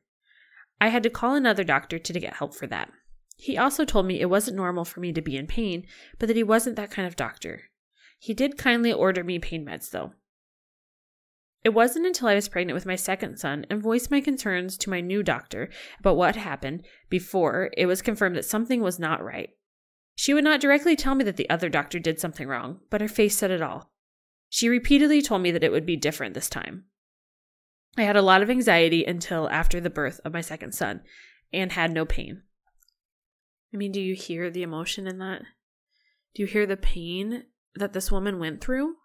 I 0.79 0.89
had 0.89 1.03
to 1.03 1.09
call 1.09 1.33
another 1.33 1.63
doctor 1.63 1.97
to 1.97 2.19
get 2.19 2.35
help 2.35 2.53
for 2.53 2.67
that. 2.67 2.91
He 3.37 3.57
also 3.57 3.85
told 3.85 4.05
me 4.05 4.21
it 4.21 4.29
wasn't 4.29 4.57
normal 4.57 4.85
for 4.85 4.99
me 4.99 5.11
to 5.13 5.21
be 5.21 5.35
in 5.35 5.47
pain, 5.47 5.85
but 6.19 6.27
that 6.27 6.37
he 6.37 6.43
wasn't 6.43 6.75
that 6.75 6.91
kind 6.91 7.07
of 7.07 7.15
doctor. 7.15 7.63
He 8.19 8.33
did 8.33 8.57
kindly 8.57 8.93
order 8.93 9.23
me 9.23 9.39
pain 9.39 9.65
meds, 9.65 9.89
though. 9.89 10.13
It 11.63 11.73
wasn't 11.73 12.05
until 12.05 12.27
I 12.27 12.35
was 12.35 12.47
pregnant 12.47 12.75
with 12.75 12.85
my 12.85 12.95
second 12.95 13.37
son 13.37 13.65
and 13.69 13.81
voiced 13.81 14.11
my 14.11 14.21
concerns 14.21 14.77
to 14.77 14.89
my 14.89 15.01
new 15.01 15.23
doctor 15.23 15.69
about 15.99 16.15
what 16.15 16.35
happened 16.35 16.85
before 17.09 17.71
it 17.75 17.87
was 17.87 18.03
confirmed 18.03 18.35
that 18.35 18.45
something 18.45 18.81
was 18.81 18.99
not 18.99 19.23
right. 19.23 19.49
She 20.15 20.33
would 20.33 20.43
not 20.45 20.61
directly 20.61 20.95
tell 20.95 21.13
me 21.13 21.25
that 21.25 21.35
the 21.37 21.49
other 21.49 21.69
doctor 21.69 21.99
did 21.99 22.19
something 22.19 22.47
wrong, 22.47 22.79
but 22.89 23.01
her 23.01 23.07
face 23.07 23.37
said 23.37 23.51
it 23.51 23.61
all. 23.61 23.91
She 24.49 24.69
repeatedly 24.69 25.21
told 25.21 25.41
me 25.41 25.51
that 25.51 25.63
it 25.63 25.71
would 25.71 25.85
be 25.85 25.97
different 25.97 26.33
this 26.33 26.49
time. 26.49 26.85
I 27.97 28.03
had 28.03 28.15
a 28.15 28.21
lot 28.21 28.41
of 28.41 28.49
anxiety 28.49 29.03
until 29.03 29.49
after 29.49 29.79
the 29.79 29.89
birth 29.89 30.21
of 30.23 30.33
my 30.33 30.41
second 30.41 30.73
son 30.73 31.01
and 31.51 31.71
had 31.71 31.91
no 31.91 32.05
pain. 32.05 32.43
I 33.73 33.77
mean, 33.77 33.91
do 33.91 33.99
you 33.99 34.15
hear 34.15 34.49
the 34.49 34.63
emotion 34.63 35.07
in 35.07 35.17
that? 35.19 35.41
Do 36.33 36.41
you 36.41 36.47
hear 36.47 36.65
the 36.65 36.77
pain 36.77 37.43
that 37.75 37.93
this 37.93 38.11
woman 38.11 38.39
went 38.39 38.61
through? 38.61 38.95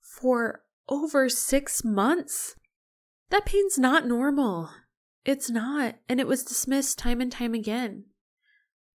For 0.00 0.62
over 0.88 1.28
six 1.28 1.84
months? 1.84 2.56
That 3.30 3.44
pain's 3.44 3.78
not 3.78 4.06
normal. 4.06 4.70
It's 5.24 5.50
not. 5.50 5.96
And 6.08 6.20
it 6.20 6.26
was 6.26 6.44
dismissed 6.44 6.98
time 6.98 7.20
and 7.20 7.30
time 7.30 7.52
again. 7.52 8.04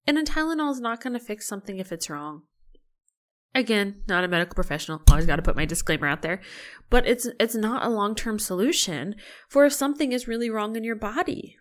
And 0.07 0.19
a 0.19 0.23
Tylenol 0.23 0.73
is 0.73 0.81
not 0.81 1.03
going 1.03 1.13
to 1.13 1.21
fix 1.21 1.47
something 1.47 1.79
if 1.79 1.93
it's 1.93 2.11
wrong. 2.11 2.43
Again, 3.55 4.03
not 4.09 4.25
a 4.25 4.29
medical 4.29 4.55
professional. 4.55 5.03
Always 5.11 5.27
got 5.27 5.37
to 5.37 5.43
put 5.43 5.57
my 5.57 5.65
disclaimer 5.65 6.07
out 6.07 6.23
there. 6.23 6.41
But 6.89 7.07
it's 7.07 7.29
it's 7.41 7.55
not 7.55 7.85
a 7.85 7.91
long-term 7.91 8.39
solution 8.39 9.17
for 9.49 9.65
if 9.65 9.73
something 9.73 10.13
is 10.13 10.29
really 10.29 10.49
wrong 10.49 10.77
in 10.77 10.85
your 10.85 10.97
body. 10.97 11.57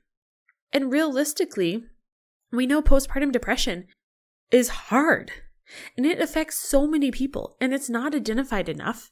And 0.71 0.91
realistically, 0.91 1.84
we 2.52 2.67
know 2.67 2.82
postpartum 2.82 3.32
depression 3.32 3.88
is 4.52 4.69
hard. 4.69 5.32
And 5.97 6.06
it 6.06 6.19
affects 6.19 6.58
so 6.58 6.88
many 6.88 7.12
people 7.12 7.56
and 7.62 7.73
it's 7.73 7.89
not 7.89 8.15
identified 8.15 8.69
enough. 8.69 9.10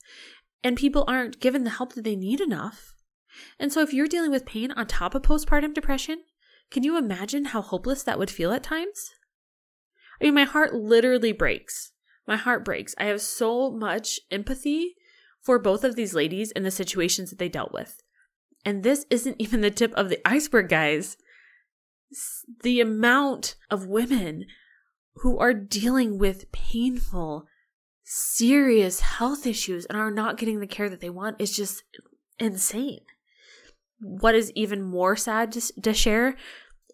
And 0.63 0.75
people 0.75 1.03
aren't 1.07 1.39
given 1.39 1.63
the 1.63 1.71
help 1.71 1.93
that 1.93 2.03
they 2.03 2.15
need 2.15 2.41
enough. 2.41 2.93
And 3.59 3.71
so 3.71 3.81
if 3.81 3.93
you're 3.93 4.07
dealing 4.07 4.31
with 4.31 4.45
pain 4.45 4.71
on 4.71 4.87
top 4.87 5.13
of 5.13 5.21
postpartum 5.21 5.73
depression, 5.73 6.23
can 6.69 6.83
you 6.83 6.97
imagine 6.97 7.45
how 7.45 7.61
hopeless 7.61 8.03
that 8.03 8.19
would 8.19 8.31
feel 8.31 8.51
at 8.51 8.63
times? 8.63 9.11
I 10.19 10.25
mean, 10.25 10.33
my 10.33 10.43
heart 10.43 10.73
literally 10.73 11.31
breaks. 11.31 11.91
My 12.27 12.35
heart 12.35 12.65
breaks. 12.65 12.93
I 12.97 13.05
have 13.05 13.21
so 13.21 13.71
much 13.71 14.19
empathy 14.31 14.95
for 15.41 15.59
both 15.59 15.83
of 15.83 15.95
these 15.95 16.13
ladies 16.13 16.51
and 16.51 16.65
the 16.65 16.71
situations 16.71 17.29
that 17.29 17.39
they 17.39 17.49
dealt 17.49 17.71
with. 17.71 18.01
And 18.65 18.83
this 18.83 19.05
isn't 19.09 19.35
even 19.39 19.61
the 19.61 19.71
tip 19.71 19.93
of 19.93 20.09
the 20.09 20.19
iceberg, 20.27 20.69
guys. 20.69 21.17
The 22.63 22.81
amount 22.81 23.55
of 23.69 23.87
women 23.87 24.45
who 25.15 25.37
are 25.39 25.53
dealing 25.53 26.17
with 26.17 26.51
painful, 26.51 27.45
serious 28.03 28.99
health 29.01 29.45
issues 29.45 29.85
and 29.85 29.97
are 29.97 30.11
not 30.11 30.37
getting 30.37 30.59
the 30.59 30.67
care 30.67 30.89
that 30.89 31.01
they 31.01 31.09
want 31.09 31.39
is 31.39 31.55
just 31.55 31.83
insane. 32.39 33.01
What 33.99 34.35
is 34.35 34.51
even 34.53 34.81
more 34.81 35.15
sad 35.15 35.51
to, 35.53 35.81
to 35.81 35.93
share 35.93 36.35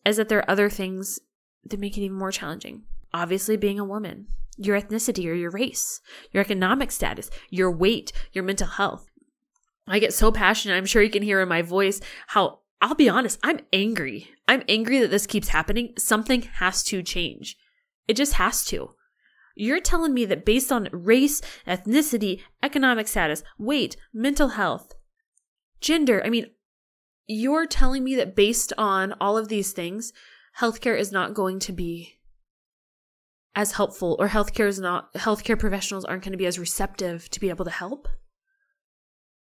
is 0.06 0.18
that 0.18 0.30
there 0.30 0.40
are 0.40 0.52
other 0.52 0.70
things 0.70 1.20
that 1.66 1.80
make 1.80 1.98
it 1.98 2.02
even 2.02 2.18
more 2.18 2.32
challenging 2.32 2.84
obviously 3.14 3.56
being 3.56 3.80
a 3.80 3.86
woman, 3.86 4.28
your 4.58 4.80
ethnicity 4.80 5.30
or 5.30 5.34
your 5.34 5.52
race, 5.52 6.02
your 6.32 6.42
economic 6.42 6.92
status, 6.92 7.30
your 7.50 7.72
weight, 7.72 8.12
your 8.32 8.44
mental 8.44 8.68
health. 8.68 9.06
I 9.88 10.00
get 10.00 10.14
so 10.14 10.32
passionate. 10.32 10.76
I'm 10.76 10.86
sure 10.86 11.02
you 11.02 11.10
can 11.10 11.24
hear 11.24 11.42
in 11.42 11.50
my 11.50 11.62
voice 11.62 12.00
how 12.28 12.60
I'll 12.82 12.96
be 12.96 13.08
honest, 13.08 13.40
I'm 13.44 13.62
angry. 13.72 14.30
I'm 14.46 14.64
angry 14.68 15.00
that 15.00 15.10
this 15.10 15.26
keeps 15.26 15.50
happening. 15.50 15.94
Something 15.98 16.42
has 16.56 16.84
to 16.86 17.02
change. 17.02 17.56
It 18.10 18.18
just 18.18 18.34
has 18.34 18.66
to. 18.66 18.96
You're 19.56 19.80
telling 19.80 20.14
me 20.14 20.26
that 20.26 20.44
based 20.44 20.70
on 20.70 20.90
race, 20.92 21.42
ethnicity, 21.66 22.42
economic 22.62 23.08
status, 23.08 23.42
weight, 23.58 23.96
mental 24.14 24.50
health, 24.50 24.92
gender, 25.80 26.22
I 26.26 26.30
mean, 26.30 26.48
you're 27.28 27.66
telling 27.66 28.04
me 28.04 28.16
that 28.16 28.36
based 28.36 28.74
on 28.78 29.14
all 29.20 29.38
of 29.38 29.48
these 29.48 29.72
things, 29.72 30.14
healthcare 30.60 30.98
is 30.98 31.12
not 31.12 31.34
going 31.34 31.60
to 31.60 31.72
be 31.72 32.20
as 33.56 33.74
helpful 33.74 34.16
or 34.20 34.30
healthcare 34.30 34.68
is 34.68 34.80
not 34.80 35.14
healthcare 35.14 35.60
professionals 35.60 36.06
aren't 36.06 36.24
going 36.24 36.32
to 36.32 36.38
be 36.38 36.46
as 36.46 36.60
receptive 36.60 37.30
to 37.30 37.40
be 37.40 37.50
able 37.50 37.66
to 37.66 37.72
help? 37.72 38.08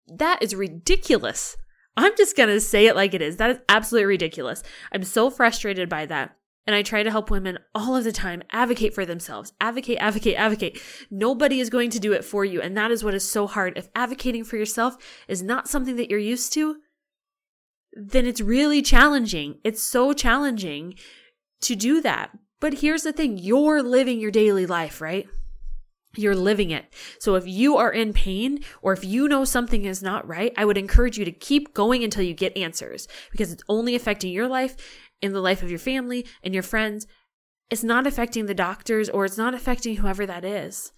That 0.07 0.43
is 0.43 0.55
ridiculous. 0.55 1.57
I'm 1.97 2.17
just 2.17 2.37
going 2.37 2.49
to 2.49 2.61
say 2.61 2.87
it 2.87 2.97
like 2.97 3.15
it 3.15 3.23
is. 3.23 3.37
That 3.37 3.51
is 3.51 3.59
absolutely 3.69 4.07
ridiculous. 4.07 4.63
I'm 4.93 5.05
so 5.05 5.31
frustrated 5.31 5.89
by 5.89 6.07
that 6.07 6.37
and 6.67 6.77
i 6.77 6.83
try 6.83 7.03
to 7.03 7.11
help 7.11 7.31
women 7.31 7.59
all 7.75 7.97
of 7.97 8.05
the 8.05 8.13
time 8.13 8.43
advocate 8.51 8.95
for 8.95 9.07
themselves 9.07 9.53
advocate 9.61 9.99
advocate 9.99 10.37
advocate. 10.37 10.81
Nobody 11.11 11.61
is 11.61 11.71
going 11.71 11.91
to 11.91 11.99
do 11.99 12.13
it 12.13 12.25
for 12.25 12.45
you 12.45 12.61
and 12.61 12.77
that 12.77 12.91
is 12.91 13.05
what 13.05 13.15
is 13.15 13.29
so 13.29 13.47
hard. 13.47 13.77
If 13.77 13.89
advocating 13.95 14.45
for 14.45 14.57
yourself 14.57 14.97
is 15.29 15.43
not 15.43 15.69
something 15.69 15.97
that 15.97 16.11
you're 16.11 16.19
used 16.19 16.53
to 16.55 16.77
then 17.93 18.27
it's 18.27 18.41
really 18.41 18.83
challenging 18.83 19.59
it's 19.65 19.83
so 19.83 20.13
challenging 20.13 20.95
to 21.61 21.75
do 21.75 22.01
that 22.01 22.31
but 22.61 22.75
here's 22.75 23.03
the 23.03 23.13
thing 23.13 23.39
you're 23.39 23.83
living 23.83 24.21
your 24.21 24.31
daily 24.31 24.67
life, 24.67 25.01
right? 25.01 25.27
You're 26.17 26.37
living 26.37 26.71
it. 26.71 26.93
So 27.19 27.37
if 27.37 27.47
you 27.47 27.77
are 27.77 27.93
in 27.93 28.13
pain 28.13 28.61
or 28.83 28.93
if 28.93 29.05
you 29.05 29.29
know 29.29 29.45
something 29.45 29.85
is 29.85 30.03
not 30.03 30.29
right, 30.29 30.53
I 30.57 30.65
would 30.65 30.77
encourage 30.77 31.19
you 31.19 31.25
to 31.25 31.33
keep 31.33 31.73
going 31.73 32.05
until 32.05 32.23
you 32.23 32.35
get 32.35 32.57
answers 32.57 33.09
because 33.31 33.53
it's 33.53 33.63
only 33.69 33.95
affecting 33.95 34.33
your 34.33 34.49
life 34.49 34.77
and 35.23 35.35
the 35.35 35.41
life 35.41 35.63
of 35.63 35.71
your 35.71 35.79
family 35.79 36.27
and 36.43 36.53
your 36.53 36.63
friends. 36.63 37.07
It's 37.71 37.85
not 37.85 38.07
affecting 38.07 38.47
the 38.47 38.55
doctors 38.55 39.09
or 39.09 39.25
it's 39.25 39.39
not 39.39 39.55
affecting 39.55 39.97
whoever 39.97 40.27
that 40.27 40.45
is. 40.45 40.93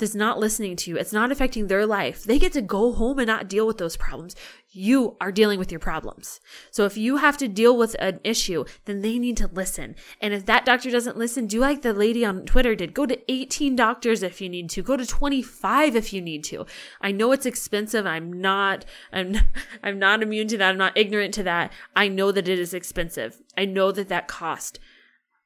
That's 0.00 0.14
not 0.14 0.38
listening 0.38 0.74
to 0.76 0.90
you, 0.90 0.96
it's 0.96 1.12
not 1.12 1.30
affecting 1.30 1.68
their 1.68 1.86
life, 1.86 2.24
they 2.24 2.38
get 2.38 2.52
to 2.54 2.62
go 2.62 2.92
home 2.92 3.18
and 3.18 3.28
not 3.28 3.48
deal 3.48 3.66
with 3.66 3.78
those 3.78 3.96
problems. 3.96 4.34
You 4.72 5.16
are 5.20 5.32
dealing 5.32 5.58
with 5.58 5.72
your 5.72 5.80
problems. 5.80 6.40
So 6.70 6.84
if 6.84 6.96
you 6.96 7.16
have 7.16 7.36
to 7.38 7.48
deal 7.48 7.76
with 7.76 7.96
an 7.98 8.20
issue, 8.22 8.64
then 8.84 9.00
they 9.00 9.18
need 9.18 9.36
to 9.38 9.48
listen. 9.48 9.96
And 10.20 10.32
if 10.32 10.46
that 10.46 10.64
doctor 10.64 10.92
doesn't 10.92 11.16
listen, 11.16 11.48
do 11.48 11.58
like 11.58 11.82
the 11.82 11.92
lady 11.92 12.24
on 12.24 12.46
Twitter 12.46 12.76
did. 12.76 12.94
Go 12.94 13.04
to 13.04 13.18
18 13.30 13.74
doctors 13.74 14.22
if 14.22 14.40
you 14.40 14.48
need 14.48 14.70
to. 14.70 14.82
Go 14.82 14.96
to 14.96 15.04
25 15.04 15.96
if 15.96 16.12
you 16.12 16.22
need 16.22 16.44
to. 16.44 16.66
I 17.00 17.10
know 17.10 17.32
it's 17.32 17.46
expensive. 17.46 18.06
I'm 18.06 18.32
not 18.32 18.84
I'm 19.12 19.36
I'm 19.82 19.98
not 19.98 20.22
immune 20.22 20.46
to 20.48 20.58
that. 20.58 20.70
I'm 20.70 20.78
not 20.78 20.96
ignorant 20.96 21.34
to 21.34 21.42
that. 21.42 21.72
I 21.96 22.06
know 22.06 22.30
that 22.30 22.48
it 22.48 22.58
is 22.58 22.72
expensive. 22.72 23.42
I 23.58 23.64
know 23.64 23.90
that 23.90 24.08
that 24.08 24.28
cost. 24.28 24.78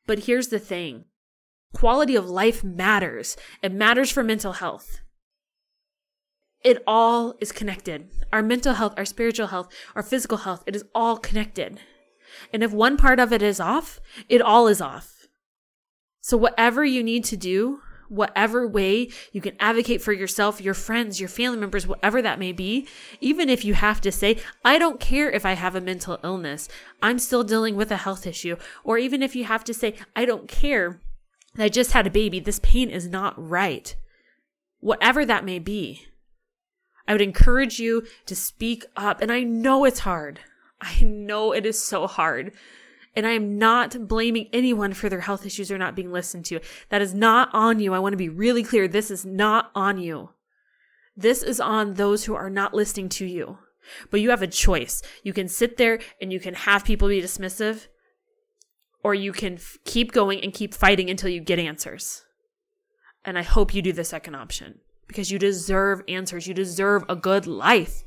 But 0.07 0.21
here's 0.21 0.49
the 0.49 0.59
thing 0.59 1.07
quality 1.75 2.17
of 2.17 2.29
life 2.29 2.65
matters. 2.65 3.37
It 3.63 3.73
matters 3.73 4.11
for 4.11 4.23
mental 4.23 4.53
health. 4.53 5.01
It 6.63 6.83
all 6.87 7.35
is 7.41 7.53
connected. 7.53 8.09
Our 8.33 8.43
mental 8.43 8.75
health, 8.75 8.95
our 8.97 9.05
spiritual 9.05 9.49
health, 9.49 9.69
our 9.95 10.03
physical 10.03 10.39
health, 10.39 10.65
it 10.67 10.75
is 10.75 10.85
all 10.95 11.19
connected. 11.19 11.79
And 12.53 12.63
if 12.63 12.73
one 12.73 12.97
part 12.97 13.21
of 13.21 13.33
it 13.33 13.43
is 13.43 13.61
off, 13.61 14.01
it 14.29 14.41
all 14.41 14.67
is 14.67 14.81
off. 14.81 15.27
So, 16.23 16.39
whatever 16.39 16.83
you 16.83 17.03
need 17.03 17.25
to 17.25 17.37
do, 17.37 17.81
whatever 18.09 18.67
way 18.67 19.11
you 19.33 19.43
can 19.43 19.57
advocate 19.61 20.01
for 20.01 20.13
yourself, 20.13 20.61
your 20.61 20.73
friends, 20.73 21.21
your 21.21 21.29
family 21.29 21.59
members, 21.59 21.87
whatever 21.87 22.23
that 22.23 22.39
may 22.39 22.53
be, 22.53 22.89
even 23.21 23.51
if 23.51 23.65
you 23.65 23.75
have 23.75 24.01
to 24.01 24.11
say, 24.11 24.39
I 24.65 24.79
don't 24.79 25.01
care 25.01 25.31
if 25.31 25.45
I 25.45 25.53
have 25.53 25.75
a 25.75 25.81
mental 25.81 26.19
illness, 26.25 26.69
I'm 27.03 27.19
still 27.19 27.45
dealing 27.45 27.77
with 27.77 27.91
a 27.91 27.99
health 27.99 28.27
issue, 28.27 28.57
or 28.85 28.97
even 28.97 29.23
if 29.23 29.37
you 29.37 29.45
have 29.45 29.65
to 29.65 29.75
say, 29.75 29.97
I 30.17 30.25
don't 30.25 30.49
care 30.49 31.01
I 31.59 31.69
just 31.69 31.93
had 31.93 32.07
a 32.07 32.11
baby. 32.11 32.41
This 32.41 32.59
pain 32.61 32.91
is 32.91 33.07
not 33.07 33.35
right. 33.37 33.95
Whatever 34.81 35.25
that 35.25 35.45
may 35.45 35.59
be, 35.59 36.07
I 37.07 37.13
would 37.13 37.21
encourage 37.21 37.79
you 37.79 38.07
to 38.27 38.35
speak 38.35 38.85
up. 38.97 39.21
And 39.21 39.31
I 39.31 39.43
know 39.43 39.85
it's 39.85 40.01
hard. 40.01 40.41
I 40.81 41.03
know 41.03 41.53
it 41.53 41.65
is 41.65 41.81
so 41.81 42.07
hard. 42.07 42.53
And 43.17 43.27
I 43.27 43.31
am 43.31 43.59
not 43.59 44.09
blaming 44.09 44.49
anyone 44.53 44.93
for 44.93 45.09
their 45.09 45.21
health 45.21 45.47
issues 45.47 45.71
or 45.71 45.79
not 45.79 45.95
being 45.95 46.13
listened 46.13 46.45
to. 46.47 46.61
That 46.89 47.03
is 47.03 47.15
not 47.15 47.49
on 47.53 47.79
you. 47.79 47.95
I 47.95 48.01
want 48.01 48.13
to 48.15 48.19
be 48.19 48.29
really 48.29 48.65
clear. 48.65 48.89
This 48.89 49.11
is 49.11 49.25
not 49.25 49.71
on 49.75 49.99
you. 49.99 50.31
This 51.17 51.45
is 51.45 51.61
on 51.61 51.95
those 51.95 52.25
who 52.25 52.35
are 52.35 52.51
not 52.51 52.75
listening 52.75 53.09
to 53.11 53.27
you. 53.27 53.59
But 54.11 54.21
you 54.21 54.31
have 54.31 54.43
a 54.43 54.49
choice. 54.49 55.03
You 55.23 55.33
can 55.33 55.47
sit 55.47 55.77
there 55.77 56.01
and 56.21 56.33
you 56.33 56.41
can 56.41 56.55
have 56.55 56.85
people 56.85 57.09
be 57.09 57.23
dismissive 57.23 57.87
or 59.05 59.15
you 59.15 59.33
can 59.33 59.55
f- 59.55 59.77
keep 59.85 60.11
going 60.11 60.41
and 60.41 60.53
keep 60.53 60.75
fighting 60.75 61.11
until 61.11 61.29
you 61.29 61.41
get 61.41 61.59
answers. 61.59 62.25
And 63.25 63.39
I 63.39 63.43
hope 63.43 63.75
you 63.75 63.83
do 63.83 63.93
the 63.93 64.05
second 64.05 64.35
option 64.35 64.81
because 65.07 65.31
you 65.31 65.39
deserve 65.39 66.03
answers. 66.09 66.49
You 66.49 66.55
deserve 66.55 67.05
a 67.09 67.15
good 67.15 67.47
life. 67.47 68.03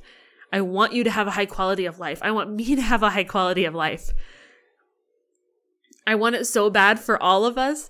I 0.52 0.62
want 0.62 0.94
you 0.94 1.04
to 1.04 1.12
have 1.12 1.28
a 1.28 1.32
high 1.32 1.46
quality 1.46 1.86
of 1.86 2.00
life. 2.00 2.20
I 2.22 2.32
want 2.32 2.54
me 2.54 2.76
to 2.76 2.82
have 2.82 3.04
a 3.04 3.12
high 3.12 3.24
quality 3.24 3.66
of 3.66 3.76
life. 3.76 4.10
I 6.06 6.16
want 6.16 6.36
it 6.36 6.46
so 6.46 6.70
bad 6.70 7.00
for 7.00 7.22
all 7.22 7.46
of 7.46 7.58
us 7.58 7.90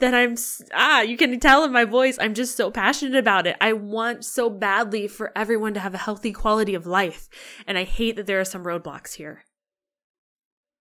that 0.00 0.14
I'm, 0.14 0.36
ah, 0.72 1.00
you 1.00 1.16
can 1.16 1.38
tell 1.40 1.64
in 1.64 1.72
my 1.72 1.84
voice, 1.84 2.18
I'm 2.20 2.34
just 2.34 2.56
so 2.56 2.70
passionate 2.70 3.18
about 3.18 3.46
it. 3.46 3.56
I 3.60 3.72
want 3.72 4.24
so 4.24 4.48
badly 4.48 5.08
for 5.08 5.32
everyone 5.36 5.74
to 5.74 5.80
have 5.80 5.94
a 5.94 5.98
healthy 5.98 6.32
quality 6.32 6.74
of 6.74 6.86
life. 6.86 7.28
And 7.66 7.76
I 7.76 7.84
hate 7.84 8.16
that 8.16 8.26
there 8.26 8.40
are 8.40 8.44
some 8.44 8.64
roadblocks 8.64 9.14
here. 9.14 9.44